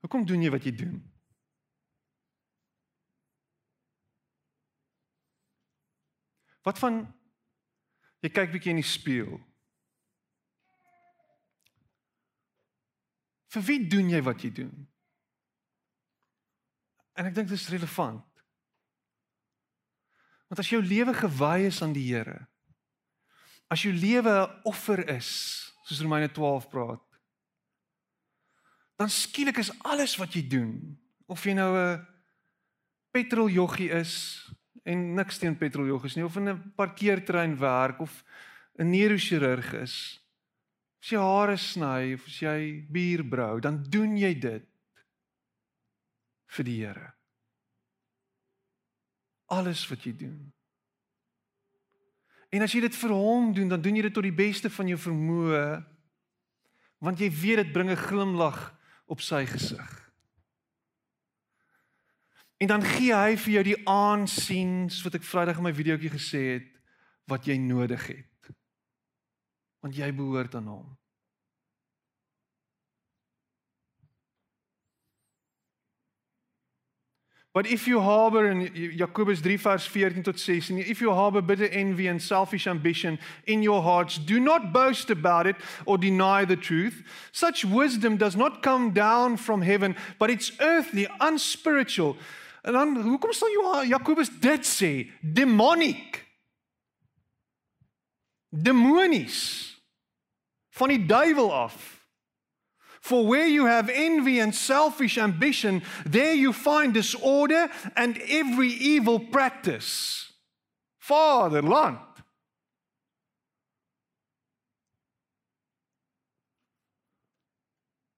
Hoekom 0.07 0.27
doen 0.27 0.43
jy 0.43 0.51
wat 0.55 0.67
jy 0.67 0.75
doen? 0.79 0.99
Wat 6.67 6.79
van 6.79 7.01
jy 8.23 8.31
kyk 8.35 8.53
bietjie 8.55 8.75
in 8.75 8.83
die 8.83 8.87
spieël? 8.87 9.39
Vir 13.55 13.67
wie 13.67 13.81
doen 13.91 14.11
jy 14.15 14.21
wat 14.27 14.43
jy 14.47 14.51
doen? 14.55 14.87
En 17.17 17.29
ek 17.29 17.35
dink 17.35 17.49
dit 17.49 17.59
is 17.59 17.71
relevant. 17.73 18.25
Want 20.47 20.63
as 20.63 20.71
jou 20.71 20.83
lewe 20.85 21.15
gewy 21.17 21.67
is 21.67 21.81
aan 21.83 21.95
die 21.97 22.07
Here, 22.13 22.47
as 23.73 23.83
jou 23.83 23.93
lewe 23.93 24.31
'n 24.31 24.63
offer 24.65 25.03
is, 25.11 25.73
soos 25.85 26.01
Romeine 26.01 26.29
12 26.29 26.69
praat, 26.71 27.03
dan 28.97 29.09
skielik 29.11 29.59
is 29.59 29.73
alles 29.83 30.17
wat 30.17 30.35
jy 30.35 30.47
doen, 30.49 30.99
of 31.27 31.45
jy 31.45 31.55
nou 31.55 31.75
'n 31.77 32.07
petroljoggie 33.11 33.91
is 33.91 34.47
en 34.85 35.15
niks 35.15 35.39
teen 35.39 35.57
petroljoggies 35.57 36.17
nie, 36.17 36.25
of 36.25 36.37
in 36.37 36.49
'n 36.49 36.73
parkeerterrein 36.77 37.59
werk 37.59 38.01
of 38.01 38.25
'n 38.79 38.91
neurochirurg 38.91 39.73
is, 39.83 40.21
as 41.03 41.11
jy 41.11 41.19
hare 41.19 41.57
sny 41.57 42.15
of 42.15 42.27
as 42.27 42.39
jy 42.41 42.87
bier 42.91 43.25
brou, 43.25 43.61
dan 43.61 43.83
doen 43.83 44.17
jy 44.17 44.35
dit 44.39 44.76
vir 46.47 46.65
die 46.65 46.77
Here. 46.85 47.11
Alles 49.47 49.89
wat 49.91 50.05
jy 50.07 50.13
doen. 50.17 50.53
En 52.51 52.63
as 52.63 52.73
jy 52.73 52.81
dit 52.81 52.97
vir 52.97 53.13
hom 53.15 53.53
doen, 53.55 53.69
dan 53.69 53.83
doen 53.83 53.99
jy 53.99 54.07
dit 54.07 54.15
tot 54.15 54.27
die 54.27 54.35
beste 54.35 54.71
van 54.71 54.89
jou 54.89 54.99
vermoë 54.99 55.67
want 57.05 57.21
jy 57.21 57.29
weet 57.29 57.61
dit 57.61 57.73
bring 57.73 57.91
'n 57.91 58.05
glimlag 58.09 58.73
op 59.07 59.21
sy 59.21 59.45
gesig. 59.47 59.93
En 62.57 62.67
dan 62.67 62.83
gee 62.83 63.15
hy 63.15 63.37
vir 63.37 63.53
jou 63.53 63.63
die 63.63 63.89
aansien 63.89 64.89
wat 65.05 65.15
ek 65.15 65.23
Vrydag 65.23 65.59
in 65.61 65.63
my 65.63 65.75
videoetjie 65.77 66.11
gesê 66.11 66.43
het 66.55 66.71
wat 67.29 67.45
jy 67.45 67.59
nodig 67.61 68.07
het. 68.07 68.55
Want 69.85 69.97
jy 69.97 70.09
behoort 70.13 70.55
aan 70.55 70.67
hom. 70.67 70.99
But 77.57 77.67
if 77.67 77.89
you 77.89 78.01
harbor 78.01 78.51
in 78.51 78.69
Jakobus 78.99 79.41
3 79.41 79.57
vers 79.57 79.87
14 79.87 80.23
tot 80.25 80.39
16, 80.39 80.77
if 80.77 81.01
you 81.01 81.11
harbor 81.15 81.41
bitter 81.41 81.67
envy 81.69 82.07
and 82.07 82.21
selfish 82.21 82.67
ambition 82.67 83.19
in 83.47 83.63
your 83.63 83.83
hearts, 83.83 84.19
do 84.19 84.39
not 84.39 84.75
boast 84.75 85.09
about 85.09 85.47
it 85.47 85.57
or 85.87 85.97
deny 85.97 86.45
the 86.45 86.57
truth. 86.57 87.03
Such 87.33 87.65
wisdom 87.65 88.19
does 88.19 88.37
not 88.37 88.63
come 88.63 88.91
down 88.91 89.39
from 89.39 89.63
heaven, 89.63 89.97
but 90.19 90.29
it's 90.29 90.53
earthly, 90.61 91.09
unspiritual. 91.19 92.19
En 92.63 92.75
dan 92.75 92.95
hoekom 93.01 93.33
sal 93.33 93.49
jy 93.49 93.89
Jakobus 93.89 94.29
dit 94.29 94.61
sê? 94.61 95.11
Demonic. 95.23 96.27
Demonies. 98.53 99.81
Van 100.77 100.93
die 100.93 101.01
duiwel 101.07 101.49
af. 101.55 101.96
For 103.07 103.25
where 103.25 103.47
you 103.47 103.67
have 103.67 103.89
envy 103.89 104.41
and 104.41 104.53
selfish 104.53 105.17
ambition, 105.17 105.83
there 106.05 106.35
you 106.35 106.53
find 106.53 106.93
disorder 106.93 107.71
and 107.95 108.19
every 108.19 108.71
evil 108.71 109.21
practice. 109.21 110.33
Vaderland. 110.99 112.01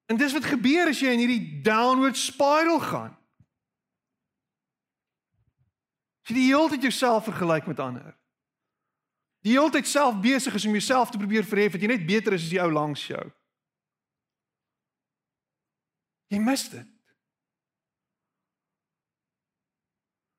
En 0.06 0.16
dis 0.16 0.32
wat 0.32 0.44
gebeur 0.44 0.88
as 0.88 1.02
jy 1.04 1.12
in 1.12 1.20
hierdie 1.20 1.60
downward 1.60 2.16
spiral 2.16 2.80
gaan. 2.80 3.12
Jy 6.24 6.38
die 6.38 6.46
hele 6.48 6.72
tyd 6.72 6.88
jouself 6.88 7.28
vergelyk 7.28 7.68
met 7.68 7.84
ander. 7.84 8.16
Die 9.44 9.52
hele 9.52 9.68
tyd 9.68 9.84
self 9.84 10.16
besig 10.24 10.56
is 10.56 10.64
om 10.64 10.72
jouself 10.80 11.12
te 11.12 11.20
probeer 11.20 11.44
verhef 11.44 11.76
dat 11.76 11.84
jy 11.84 11.92
net 11.92 12.08
beter 12.08 12.32
is 12.32 12.48
as 12.48 12.54
die 12.56 12.64
ou 12.64 12.72
langs 12.72 13.04
jou. 13.04 13.26
Jy 16.28 16.40
mis 16.44 16.64
dit. 16.72 16.88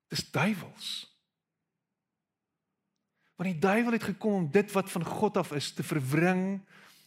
Dis 0.10 0.26
duiwels. 0.34 0.90
Want 3.40 3.50
die 3.50 3.62
duiwel 3.62 3.96
het 3.96 4.04
gekom 4.04 4.34
om 4.34 4.52
dit 4.52 4.72
wat 4.76 4.92
van 4.92 5.06
God 5.06 5.38
af 5.38 5.52
is 5.56 5.72
te 5.74 5.84
verwring, 5.84 6.60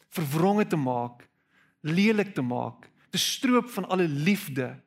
verwronge 0.09 0.66
te 0.66 0.76
maak, 0.76 1.26
lelik 1.80 2.35
te 2.35 2.43
maak, 2.43 2.89
te 3.11 3.18
stroop 3.18 3.68
van 3.70 3.89
alle 3.89 4.09
liefde, 4.09 4.80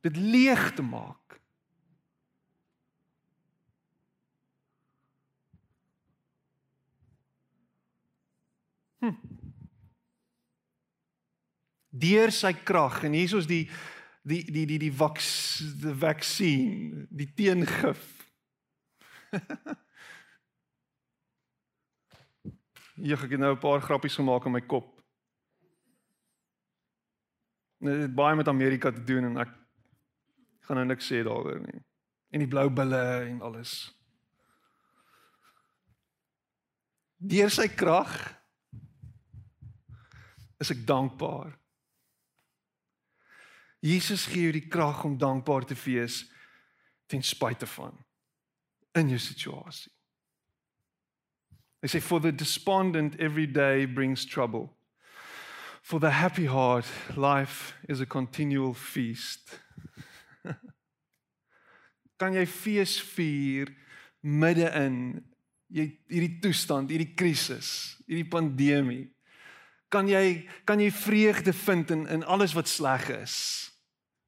dit 0.00 0.16
leeg 0.16 0.72
te 0.74 0.82
maak. 0.82 1.40
Hm. 9.02 9.31
Deur 11.92 12.32
sy 12.32 12.54
krag 12.64 13.02
en 13.04 13.12
hier 13.12 13.36
is 13.36 13.46
die 13.46 13.66
die 14.24 14.42
die 14.48 14.66
die 14.66 14.78
die 14.78 14.92
vaks 14.92 15.28
die 15.82 15.94
vaksin, 15.94 17.06
die 17.10 17.28
teengif. 17.36 18.02
Ja, 23.02 23.16
ek 23.16 23.32
het 23.34 23.40
nou 23.40 23.54
'n 23.54 23.58
paar 23.58 23.80
grappies 23.80 24.14
gemaak 24.14 24.44
in 24.46 24.52
my 24.52 24.60
kop. 24.60 25.00
Dit 27.80 28.00
het 28.00 28.14
baie 28.14 28.36
met 28.36 28.48
Amerika 28.48 28.92
te 28.92 29.04
doen 29.04 29.24
en 29.24 29.36
ek 29.38 29.48
gaan 30.60 30.76
nou 30.76 30.86
niks 30.86 31.06
sê 31.10 31.24
daaroor 31.24 31.60
nie. 31.60 31.82
En 32.30 32.38
die 32.38 32.48
blou 32.48 32.70
bulle 32.70 33.26
en 33.26 33.40
alles. 33.42 33.90
Deur 37.16 37.50
sy 37.50 37.68
krag 37.68 38.38
is 40.58 40.70
ek 40.70 40.86
dankbaar. 40.86 41.58
Jesus 43.82 44.28
gee 44.30 44.46
jou 44.46 44.52
die 44.54 44.68
krag 44.70 45.02
om 45.04 45.18
dankbaar 45.18 45.66
te 45.66 45.74
wees 45.84 46.22
ten 47.10 47.22
spyte 47.22 47.66
van 47.66 47.96
in 48.94 49.08
jou 49.10 49.18
situasie. 49.18 49.90
They 51.80 51.88
say, 51.88 52.00
For 52.00 52.20
the 52.20 52.30
despondent, 52.30 53.18
every 53.18 53.46
day 53.46 53.86
brings 53.86 54.24
trouble. 54.24 54.70
For 55.82 55.98
the 55.98 56.10
happy 56.10 56.46
heart, 56.46 56.86
life 57.16 57.74
is 57.88 58.00
a 58.00 58.06
continual 58.06 58.72
feast. 58.72 59.58
kan 62.20 62.38
jy 62.38 62.46
fees 62.46 63.00
vier 63.02 63.72
midde 64.22 64.68
in 64.78 65.24
jy 65.74 65.88
hierdie 66.06 66.38
toestand, 66.44 66.92
hierdie 66.94 67.16
krisis, 67.18 67.96
hierdie 68.06 68.30
pandemie? 68.30 69.08
Kan 69.90 70.06
jy 70.06 70.46
kan 70.68 70.78
jy 70.78 70.92
vreugde 70.94 71.52
vind 71.64 71.90
in 71.90 72.06
in 72.06 72.22
alles 72.22 72.54
wat 72.54 72.70
sleg 72.70 73.10
is? 73.18 73.71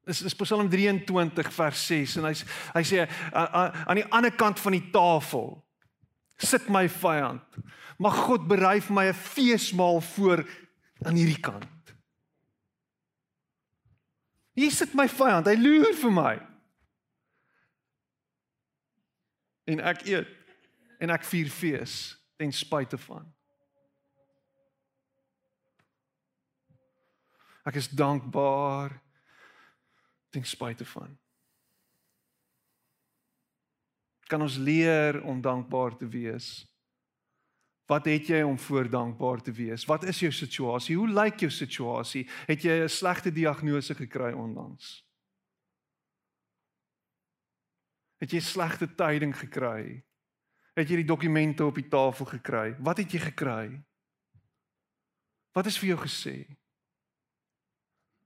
Dis 0.05 0.21
is 0.21 0.35
Psalm 0.37 0.69
23 0.69 1.53
vers 1.53 1.85
6 1.87 2.17
en 2.19 2.27
hy 2.29 2.33
hy 2.75 2.83
sê 2.85 3.05
aan 3.33 3.97
die 3.97 4.09
ander 4.13 4.33
kant 4.37 4.61
van 4.61 4.77
die 4.77 4.89
tafel 4.93 5.55
sit 6.37 6.67
my 6.69 6.85
vyand. 6.91 7.57
Mag 7.97 8.17
God 8.27 8.45
berei 8.47 8.81
vir 8.83 8.93
my 8.93 9.05
'n 9.07 9.13
feesmaal 9.13 10.01
voor 10.01 10.43
aan 11.05 11.15
hierdie 11.15 11.41
kant. 11.41 11.93
Hier 14.55 14.71
sit 14.71 14.93
my 14.93 15.07
vyand, 15.07 15.47
hy 15.47 15.55
loer 15.55 15.93
vir 15.93 16.11
my. 16.11 16.35
En 19.67 19.79
ek 19.79 20.05
eet 20.07 20.27
en 20.99 21.09
ek 21.09 21.23
vier 21.23 21.49
fees 21.49 22.15
ten 22.37 22.51
spyte 22.51 22.97
van. 22.97 23.25
Ek 27.65 27.75
is 27.75 27.89
dankbaar 27.89 29.01
ten 30.35 30.45
spyte 30.45 30.85
van 30.91 31.15
kan 34.27 34.41
ons 34.41 34.57
leer 34.57 35.21
om 35.23 35.41
dankbaar 35.41 35.97
te 35.97 36.07
wees. 36.09 36.65
Wat 37.85 38.07
het 38.09 38.27
jy 38.27 38.41
om 38.41 38.57
voor 38.59 38.89
dankbaar 38.89 39.41
te 39.41 39.51
wees? 39.53 39.85
Wat 39.85 40.03
is 40.09 40.19
jou 40.19 40.31
situasie? 40.33 40.95
Hoe 40.97 41.09
lyk 41.09 41.43
jou 41.45 41.51
situasie? 41.53 42.25
Het 42.49 42.63
jy 42.63 42.83
'n 42.83 42.89
slegte 42.89 43.31
diagnose 43.31 43.93
gekry 43.95 44.33
onlangs? 44.33 45.05
Het 48.17 48.31
jy 48.31 48.39
slegte 48.39 48.95
tyding 48.95 49.37
gekry? 49.37 50.03
Het 50.73 50.89
jy 50.89 50.95
die 50.95 51.05
dokumente 51.05 51.65
op 51.65 51.75
die 51.75 51.87
tafel 51.87 52.25
gekry? 52.25 52.75
Wat 52.79 52.97
het 52.97 53.11
jy 53.11 53.19
gekry? 53.19 53.83
Wat 55.53 55.65
is 55.65 55.77
vir 55.77 55.87
jou 55.87 55.99
gesê? 55.99 56.57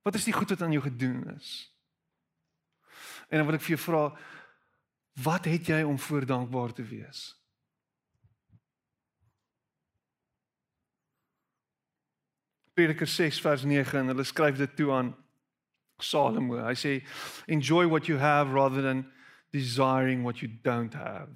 Wat 0.01 0.15
is 0.15 0.23
die 0.23 0.33
goed 0.33 0.49
wat 0.49 0.61
aan 0.61 0.71
jou 0.71 0.81
gedoen 0.81 1.35
is? 1.35 1.78
En 3.29 3.37
dan 3.37 3.47
wil 3.47 3.59
ek 3.59 3.65
vir 3.65 3.75
jou 3.75 3.83
vra, 3.85 4.03
Wat 5.23 5.45
het 5.45 5.65
jy 5.65 5.81
om 5.83 5.99
voor 5.99 6.25
dankbaar 6.25 6.73
te 6.73 6.83
wees? 6.83 7.35
Prediker 12.73 13.07
6 13.07 13.41
vers 13.41 13.63
9 13.63 13.99
en 13.99 14.07
hulle 14.07 14.23
skryf 14.23 14.55
dit 14.57 14.75
toe 14.75 14.91
aan 14.91 15.15
Salomo. 15.97 16.61
Hy 16.63 16.75
sê 16.79 16.93
enjoy 17.47 17.87
what 17.87 18.07
you 18.07 18.19
have 18.19 18.53
rather 18.53 18.81
than 18.81 19.11
desiring 19.51 20.23
what 20.23 20.39
you 20.39 20.47
don't 20.63 20.93
have. 20.93 21.35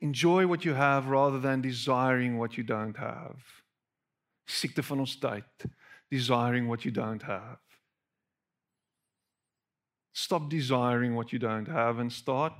Enjoy 0.00 0.46
what 0.46 0.64
you 0.64 0.74
have 0.74 1.08
rather 1.08 1.40
than 1.40 1.60
desiring 1.60 2.36
what 2.36 2.56
you 2.56 2.66
don't 2.66 2.96
have. 2.96 3.40
Siekte 4.44 4.82
van 4.82 5.00
ons 5.00 5.16
tyd, 5.16 5.70
desiring 6.10 6.68
what 6.68 6.84
you 6.84 6.92
don't 6.92 7.22
have. 7.22 7.69
Stop 10.12 10.50
desiring 10.50 11.14
what 11.14 11.32
you 11.32 11.38
don't 11.38 11.68
have 11.68 12.00
and 12.00 12.12
start 12.12 12.52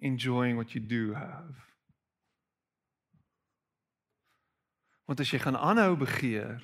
enjoying 0.00 0.56
what 0.56 0.74
you 0.74 0.80
do 0.80 1.14
have. 1.14 1.54
Want 5.06 5.20
as 5.20 5.30
jy 5.30 5.38
gaan 5.42 5.58
aanhou 5.58 5.96
begeer, 6.00 6.62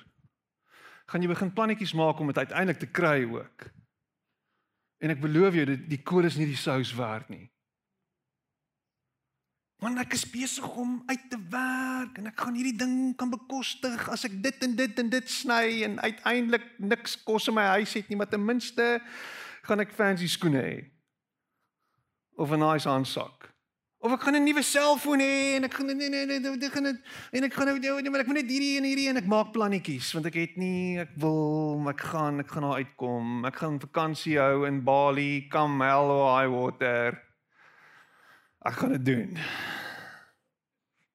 gaan 1.09 1.21
jy 1.21 1.29
begin 1.31 1.53
plannetjies 1.53 1.93
maak 1.97 2.19
om 2.19 2.31
dit 2.31 2.41
uiteindelik 2.41 2.79
te 2.81 2.89
kry 2.89 3.23
ook. 3.29 3.69
En 4.99 5.13
ek 5.13 5.21
beloof 5.23 5.55
jou, 5.55 5.65
die, 5.69 5.79
die 5.95 6.01
kool 6.03 6.27
is 6.27 6.37
nie 6.39 6.49
die 6.49 6.59
sous 6.59 6.91
werd 6.97 7.29
nie. 7.31 7.47
Want 9.79 10.01
ek 10.01 10.11
is 10.17 10.25
besig 10.27 10.65
om 10.75 10.97
uit 11.07 11.29
te 11.31 11.37
werk 11.53 12.17
en 12.19 12.27
ek 12.27 12.41
gaan 12.43 12.57
hierdie 12.57 12.75
ding 12.75 12.95
kan 13.19 13.31
bekostig 13.31 14.09
as 14.11 14.25
ek 14.27 14.35
dit 14.43 14.65
en 14.65 14.73
dit 14.75 14.97
en 14.99 15.11
dit 15.13 15.31
sny 15.31 15.85
en 15.87 15.95
uiteindelik 16.03 16.65
niks 16.83 17.15
kos 17.23 17.47
in 17.47 17.55
my 17.55 17.69
huis 17.77 17.95
het 17.95 18.09
nie, 18.11 18.17
maar 18.19 18.27
ten 18.27 18.43
minste 18.43 18.97
gaan 19.69 19.85
ek 19.85 19.93
fancy 19.93 20.27
skoene 20.27 20.63
hê. 20.65 20.77
Of 22.37 22.51
'n 22.51 22.59
nice 22.59 22.89
handsak. 22.89 23.49
Of 23.99 24.13
ek 24.15 24.21
gaan 24.21 24.35
'n 24.35 24.43
nuwe 24.47 24.63
selfoon 24.63 25.19
hê 25.19 25.55
en 25.55 25.63
ek 25.67 25.73
gaan 25.73 25.85
nee 25.91 26.09
nee 26.09 26.25
nee 26.25 26.39
dit 26.39 26.71
gaan 26.71 26.83
dit 26.83 26.99
en 27.31 27.43
ek 27.43 27.53
gaan 27.53 27.67
nou 27.67 27.79
nee 27.79 28.09
maar 28.09 28.21
ek 28.21 28.27
moet 28.27 28.41
net 28.41 28.51
hierdie 28.51 28.77
en 28.77 28.87
hierdie 28.87 29.09
en 29.09 29.17
ek 29.17 29.27
maak 29.27 29.51
plannetjies 29.51 30.13
want 30.15 30.25
ek 30.25 30.37
het 30.39 30.55
nie 30.55 30.99
ek 30.99 31.11
wil 31.19 31.83
ek 31.89 31.99
gaan 31.99 32.39
ek 32.39 32.47
gaan 32.47 32.63
daar 32.63 32.79
uitkom. 32.79 33.45
Ek 33.45 33.55
gaan 33.55 33.79
vakansie 33.79 34.37
hou 34.39 34.65
in 34.67 34.83
Bali, 34.83 35.49
or 35.53 36.39
high 36.39 36.47
water. 36.47 37.19
Ek 38.65 38.73
gaan 38.73 38.91
dit 38.91 39.05
doen. 39.05 39.35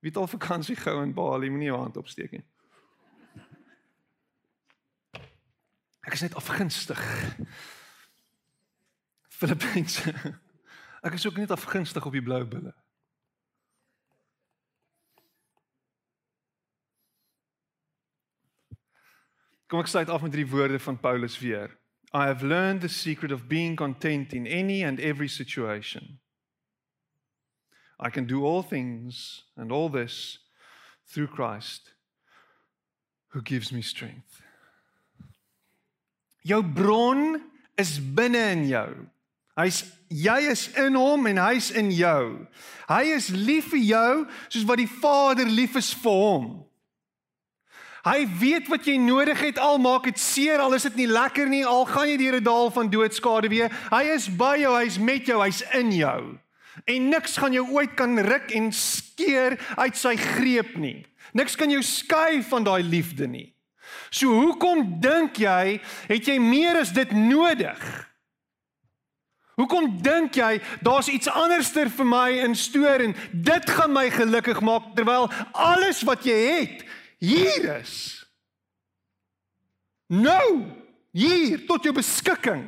Wie 0.00 0.12
het 0.12 0.16
al 0.16 0.26
vakansie 0.26 0.76
gehou 0.76 1.02
in 1.02 1.14
Bali? 1.14 1.48
Moenie 1.48 1.72
jou 1.72 1.78
hand 1.80 1.96
opsteek 1.96 2.30
nie. 2.32 2.44
Ek 6.04 6.12
is 6.12 6.20
net 6.20 6.34
afgunstig. 6.36 7.00
Filippense. 9.34 10.14
Ek 11.06 11.12
is 11.12 11.26
ook 11.26 11.36
net 11.36 11.50
afgunstig 11.50 12.06
op 12.06 12.12
die 12.12 12.22
blou 12.22 12.44
bulle. 12.48 12.72
Kom 19.68 19.82
ek 19.82 19.90
sluit 19.90 20.08
af 20.12 20.22
met 20.22 20.32
drie 20.32 20.46
woorde 20.46 20.78
van 20.78 21.00
Paulus 21.00 21.38
weer. 21.42 21.72
I 22.14 22.28
have 22.30 22.46
learned 22.46 22.80
the 22.80 22.88
secret 22.88 23.32
of 23.32 23.48
being 23.48 23.76
content 23.76 24.32
in 24.32 24.46
any 24.46 24.84
and 24.84 25.00
every 25.00 25.28
situation. 25.28 26.20
I 27.98 28.10
can 28.10 28.26
do 28.26 28.44
all 28.44 28.62
things 28.62 29.44
and 29.56 29.72
all 29.72 29.90
this 29.90 30.38
through 31.06 31.34
Christ 31.34 31.94
who 33.28 33.42
gives 33.42 33.72
me 33.72 33.82
strength. 33.82 34.42
Jou 36.44 36.62
bron 36.62 37.42
is 37.76 37.98
binne 37.98 38.50
in 38.52 38.68
jou. 38.68 39.10
Hy's 39.54 39.84
jy 40.10 40.50
is 40.50 40.68
in 40.78 40.96
hom 40.98 41.26
en 41.30 41.38
hy's 41.38 41.70
in 41.74 41.90
jou. 41.94 42.46
Hy 42.90 43.02
is 43.14 43.30
lief 43.30 43.70
vir 43.72 43.82
jou 43.82 44.12
soos 44.48 44.66
wat 44.68 44.82
die 44.82 44.90
Vader 44.90 45.46
lief 45.46 45.76
is 45.78 45.92
vir 46.02 46.20
hom. 46.20 46.48
Hy 48.04 48.26
weet 48.36 48.68
wat 48.68 48.84
jy 48.84 48.98
nodig 49.00 49.40
het 49.40 49.58
al 49.62 49.78
maak 49.80 50.04
dit 50.04 50.18
seer 50.20 50.60
al 50.60 50.74
is 50.76 50.84
dit 50.90 50.98
nie 51.00 51.08
lekker 51.08 51.48
nie 51.48 51.62
al 51.64 51.86
gaan 51.88 52.10
jy 52.10 52.18
deur 52.20 52.36
'n 52.36 52.44
dal 52.44 52.70
van 52.70 52.90
doodskade 52.90 53.48
weer. 53.48 53.72
Hy 53.90 54.02
is 54.12 54.28
by 54.28 54.58
jou, 54.60 54.74
hy's 54.76 54.98
met 54.98 55.26
jou, 55.26 55.40
hy's 55.40 55.62
in 55.72 55.90
jou. 55.92 56.38
En 56.84 57.08
niks 57.08 57.36
gaan 57.36 57.52
jou 57.52 57.64
ooit 57.70 57.94
kan 57.96 58.18
ruk 58.18 58.50
en 58.50 58.72
skeer 58.72 59.56
uit 59.78 59.96
sy 59.96 60.16
greep 60.16 60.76
nie. 60.76 61.06
Niks 61.32 61.56
kan 61.56 61.70
jou 61.70 61.82
skei 61.82 62.42
van 62.42 62.64
daai 62.64 62.82
liefde 62.82 63.26
nie. 63.26 63.54
So 64.10 64.28
hoekom 64.28 65.00
dink 65.00 65.38
jy 65.38 65.80
het 66.08 66.26
jy 66.26 66.38
meer 66.38 66.76
as 66.76 66.92
dit 66.92 67.10
nodig? 67.12 67.80
Hoekom 69.54 70.02
dink 70.02 70.34
jy 70.34 70.58
daar's 70.82 71.08
iets 71.08 71.30
anderster 71.30 71.90
vir 71.90 72.06
my 72.08 72.28
in 72.42 72.56
stoor 72.58 73.04
en 73.04 73.14
dit 73.32 73.70
gaan 73.70 73.92
my 73.94 74.08
gelukkig 74.10 74.60
maak 74.66 74.94
terwyl 74.96 75.28
alles 75.52 76.02
wat 76.06 76.26
jy 76.26 76.38
het 76.58 76.86
hier 77.22 77.68
is? 77.78 78.24
Nou, 80.10 80.66
hier 81.14 81.62
tot 81.66 81.86
jou 81.86 81.94
beskikking. 81.94 82.66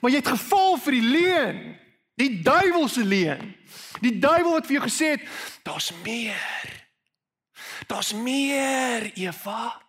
Maar 0.00 0.10
jy 0.10 0.20
het 0.22 0.32
geval 0.32 0.78
vir 0.80 0.96
die 0.96 1.08
leuen, 1.08 1.58
die 2.18 2.30
duiwelse 2.42 3.04
leuen. 3.04 3.52
Die 4.02 4.16
duiwel 4.22 4.56
het 4.56 4.66
vir 4.70 4.78
jou 4.78 4.84
gesê, 4.86 5.10
daar's 5.66 5.90
meer. 6.02 6.70
Daar's 7.90 8.12
meer, 8.14 9.10
Eva. 9.18 9.82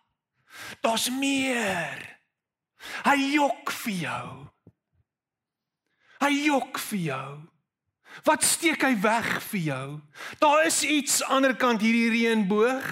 Daar's 0.81 1.09
meer. 1.09 2.12
Hy 3.05 3.17
jok 3.33 3.71
vir 3.83 3.97
jou. 4.03 4.27
Hy 6.23 6.31
jok 6.45 6.79
vir 6.89 6.99
jou. 6.99 7.31
Wat 8.27 8.45
steek 8.45 8.83
hy 8.85 8.93
weg 9.01 9.41
vir 9.49 9.65
jou? 9.71 9.87
Daar 10.39 10.65
is 10.67 10.83
iets 10.85 11.23
aanderkant 11.25 11.81
hierdie 11.81 12.11
reënboog. 12.13 12.87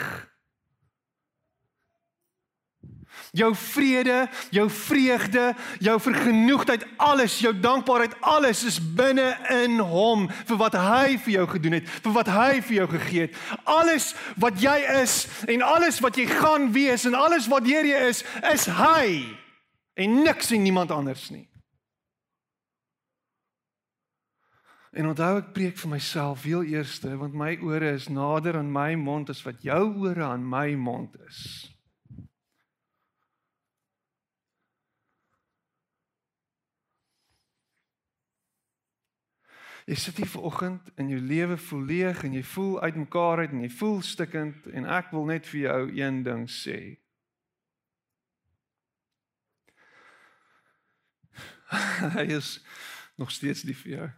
Jou 3.31 3.51
vrede, 3.55 4.25
jou 4.51 4.65
vreugde, 4.69 5.43
jou 5.79 5.93
vergenoegdheid, 6.03 6.83
alles, 6.99 7.37
jou 7.39 7.53
dankbaarheid, 7.55 8.15
alles 8.27 8.63
is 8.67 8.79
binne 8.81 9.29
in 9.61 9.77
hom 9.79 10.25
vir 10.49 10.59
wat 10.59 10.75
hy 10.75 11.15
vir 11.21 11.37
jou 11.37 11.45
gedoen 11.53 11.77
het, 11.79 11.93
vir 12.03 12.15
wat 12.17 12.31
hy 12.31 12.49
vir 12.59 12.77
jou 12.81 12.87
gegee 12.97 13.27
het. 13.29 13.37
Alles 13.63 14.09
wat 14.41 14.59
jy 14.59 14.75
is 14.99 15.21
en 15.47 15.63
alles 15.63 16.01
wat 16.03 16.19
jy 16.19 16.27
gaan 16.27 16.71
wees 16.75 17.07
en 17.07 17.15
alles 17.15 17.47
wat 17.51 17.69
jy 17.69 17.85
is, 18.09 18.25
is 18.51 18.67
hy 18.67 19.37
en 20.01 20.21
niks 20.25 20.51
en 20.51 20.61
niemand 20.65 20.91
anders 20.91 21.29
nie. 21.29 21.47
En 24.91 25.07
onthou 25.07 25.37
ek 25.39 25.53
preek 25.55 25.77
vir 25.79 25.91
myself 25.93 26.43
heel 26.43 26.65
eerste 26.67 27.13
want 27.15 27.35
my 27.37 27.53
ore 27.63 27.93
is 27.95 28.09
nader 28.11 28.57
aan 28.59 28.71
my 28.75 28.95
mond 28.99 29.29
as 29.31 29.43
wat 29.45 29.61
jou 29.63 29.85
ore 30.03 30.25
aan 30.27 30.43
my 30.43 30.73
mond 30.75 31.15
is. 31.29 31.71
Jy 39.87 39.95
sit 39.97 40.19
hier 40.21 40.29
vanoggend 40.29 40.91
in 41.01 41.09
jou 41.09 41.19
lewe 41.19 41.57
voel 41.57 41.87
leeg 41.89 42.25
en 42.27 42.35
jy 42.37 42.43
voel 42.45 42.75
uitmekaar 42.83 43.45
uit 43.45 43.55
en 43.55 43.63
jy 43.63 43.71
voel 43.79 43.97
stikkend 44.05 44.67
en 44.75 44.85
ek 44.85 45.09
wil 45.15 45.25
net 45.31 45.47
vir 45.49 45.61
jou 45.63 45.79
een 45.97 46.21
ding 46.27 46.45
sê. 46.51 47.00
Hy 52.15 52.21
is 52.21 52.59
nog 53.15 53.31
steeds 53.31 53.63
lief 53.63 53.81
vir 53.85 53.91
jou. 53.91 54.09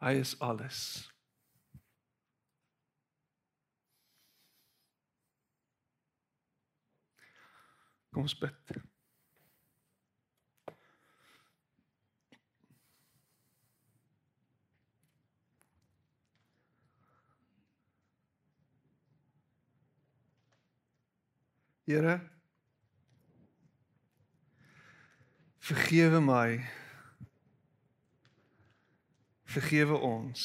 Hy 0.00 0.12
is 0.18 0.34
alles. 0.40 1.10
Kom 8.10 8.26
ons 8.26 8.34
bid. 8.34 8.80
Here 21.86 22.39
vergewe 25.70 26.20
my 26.24 26.58
vergewe 29.50 29.98
ons 30.06 30.44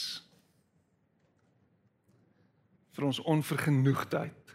vir 2.95 3.09
ons 3.09 3.21
onvergenoegdheid 3.35 4.45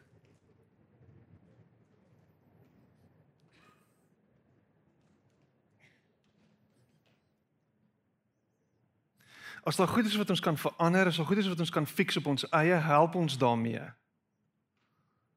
As 9.60 9.76
daar 9.76 9.88
goed 9.88 10.06
is 10.06 10.16
wat 10.16 10.30
ons 10.30 10.40
kan 10.40 10.56
verander, 10.58 11.06
as 11.06 11.16
daar 11.16 11.26
goed 11.26 11.36
is 11.36 11.48
wat 11.48 11.60
ons 11.60 11.70
kan 11.70 11.86
fix 11.86 12.16
op 12.16 12.26
ons 12.26 12.46
eie, 12.48 12.74
help 12.74 13.14
ons 13.14 13.38
daarmee. 13.38 13.82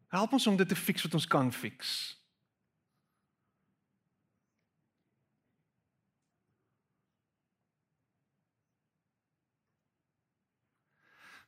Help 0.08 0.32
ons 0.32 0.48
om 0.48 0.56
dit 0.56 0.68
te 0.68 0.76
fix 0.76 1.04
wat 1.04 1.14
ons 1.14 1.28
kan 1.28 1.52
fix. 1.52 2.16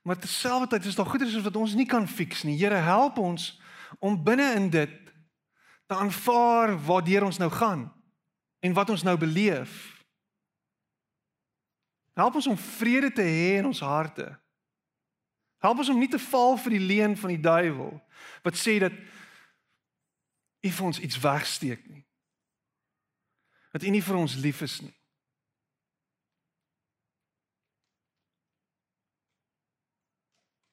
Maar 0.06 0.20
terselfdertyd 0.20 0.86
is 0.86 0.96
daar 0.96 1.06
goeders 1.06 1.42
wat 1.42 1.56
ons 1.56 1.74
nie 1.74 1.86
kan 1.86 2.08
fix 2.08 2.44
nie. 2.44 2.60
Here, 2.60 2.76
help 2.76 3.18
ons 3.18 3.56
om 4.00 4.24
binne 4.24 4.52
in 4.54 4.70
dit 4.70 4.92
te 5.86 5.96
aanvaar 5.96 6.76
waartoe 6.86 7.24
ons 7.26 7.40
nou 7.42 7.50
gaan 7.52 7.88
en 8.60 8.74
wat 8.74 8.90
ons 8.90 9.04
nou 9.04 9.18
beleef. 9.18 9.74
Help 12.14 12.38
ons 12.38 12.48
om 12.48 12.58
vrede 12.58 13.10
te 13.12 13.26
hê 13.26 13.58
in 13.58 13.66
ons 13.66 13.82
harte. 13.82 14.28
Help 15.58 15.82
ons 15.82 15.90
om 15.90 15.98
nie 16.00 16.10
te 16.10 16.22
val 16.22 16.54
vir 16.62 16.78
die 16.78 16.86
leuen 16.86 17.18
van 17.18 17.34
die 17.34 17.42
duiwel 17.42 17.98
wat 18.46 18.62
sê 18.62 18.78
dat 18.86 18.94
U 20.66 20.70
vir 20.70 20.86
ons 20.86 21.00
iets 21.02 21.18
wegsteek 21.22 21.82
nie. 21.90 22.06
Dat 23.74 23.84
U 23.84 23.90
nie 23.90 24.06
vir 24.06 24.22
ons 24.22 24.38
lief 24.38 24.62
is 24.66 24.80
nie. 24.86 24.94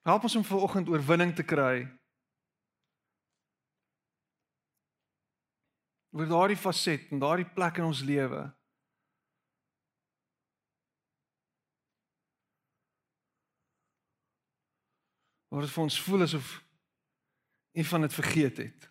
Help 0.02 0.22
ons 0.22 0.36
om 0.36 0.44
vanoggend 0.44 0.88
oorwinning 0.88 1.34
te 1.34 1.44
kry. 1.46 1.86
oor 6.12 6.28
daardie 6.28 6.56
faset 6.60 7.08
en 7.10 7.20
daardie 7.22 7.48
plek 7.56 7.78
in 7.80 7.88
ons 7.88 8.02
lewe 8.04 8.42
waar 15.52 15.64
dit 15.64 15.72
vir 15.72 15.84
ons 15.84 16.00
voel 16.04 16.26
asof 16.26 16.50
een 17.72 17.88
van 17.88 18.04
dit 18.04 18.14
vergeet 18.14 18.56
het. 18.60 18.88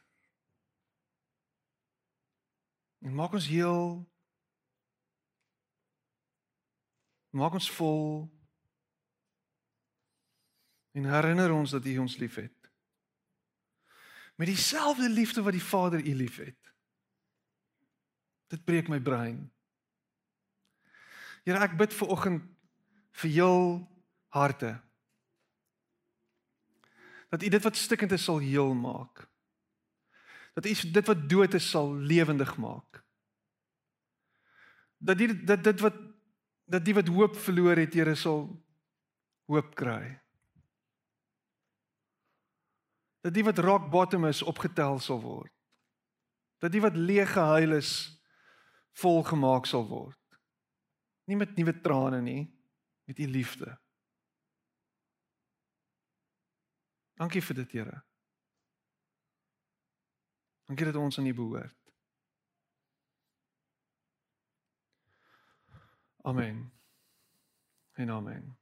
En 3.06 3.14
maak 3.18 3.34
ons 3.38 3.48
heel 3.50 3.82
maak 7.38 7.58
ons 7.58 7.70
vol 7.78 8.06
en 10.92 11.08
herinner 11.08 11.52
ons 11.54 11.72
dat 11.72 11.86
U 11.86 11.98
ons 11.98 12.18
liefhet. 12.18 12.72
Met 14.36 14.48
dieselfde 14.48 15.10
liefde 15.10 15.42
wat 15.42 15.56
die 15.56 15.64
Vader 15.64 16.00
U 16.00 16.16
liefhet. 16.16 16.58
Dit 18.48 18.64
breek 18.64 18.90
my 18.92 19.00
brein. 19.00 19.46
Here, 21.44 21.62
ek 21.64 21.78
bid 21.80 21.94
vir 21.96 22.14
oggend 22.14 22.48
vir 23.22 23.32
heel 23.32 23.68
harte 24.32 24.78
dat 27.32 27.44
U 27.44 27.48
dit 27.48 27.64
wat 27.64 27.76
stikkend 27.80 28.12
is 28.12 28.24
sal 28.24 28.42
heel 28.44 28.74
maak. 28.76 29.24
Dat 30.54 30.66
U 30.68 30.74
dit 30.92 31.08
wat 31.08 31.30
dood 31.30 31.54
is 31.54 31.70
sal 31.70 31.94
lewendig 31.96 32.58
maak. 32.60 33.04
Dat 34.98 35.18
die 35.18 35.44
dat 35.44 35.64
dit 35.64 35.80
wat 35.80 35.96
dat 36.72 36.86
die 36.86 36.94
wat 36.94 37.08
hoop 37.08 37.36
verloor 37.36 37.76
het, 37.76 37.94
Here 37.94 38.16
sal 38.16 38.46
hoop 39.48 39.76
kry. 39.76 40.21
Dat 43.22 43.34
die 43.34 43.44
wat 43.46 43.58
rock 43.58 43.90
bottom 43.90 44.26
is 44.26 44.42
opgetel 44.42 45.00
sal 45.00 45.22
word. 45.22 45.54
Dat 46.62 46.72
die 46.74 46.82
wat 46.82 46.96
leeg 46.98 47.34
gehuil 47.34 47.78
is 47.78 47.92
vol 49.02 49.24
gemaak 49.24 49.66
sal 49.66 49.88
word. 49.88 50.18
Nie 51.30 51.38
met 51.38 51.56
nuwe 51.56 51.74
trane 51.82 52.22
nie, 52.22 52.42
met 53.06 53.20
U 53.20 53.28
liefde. 53.28 53.78
Dankie 57.22 57.44
vir 57.46 57.56
dit, 57.62 57.72
Here. 57.78 58.02
Dankie 60.66 60.86
dat 60.86 60.96
ons 60.96 61.20
aan 61.20 61.30
U 61.30 61.34
behoort. 61.34 61.78
Amen. 66.24 66.72
En 67.94 68.10
amen. 68.10 68.61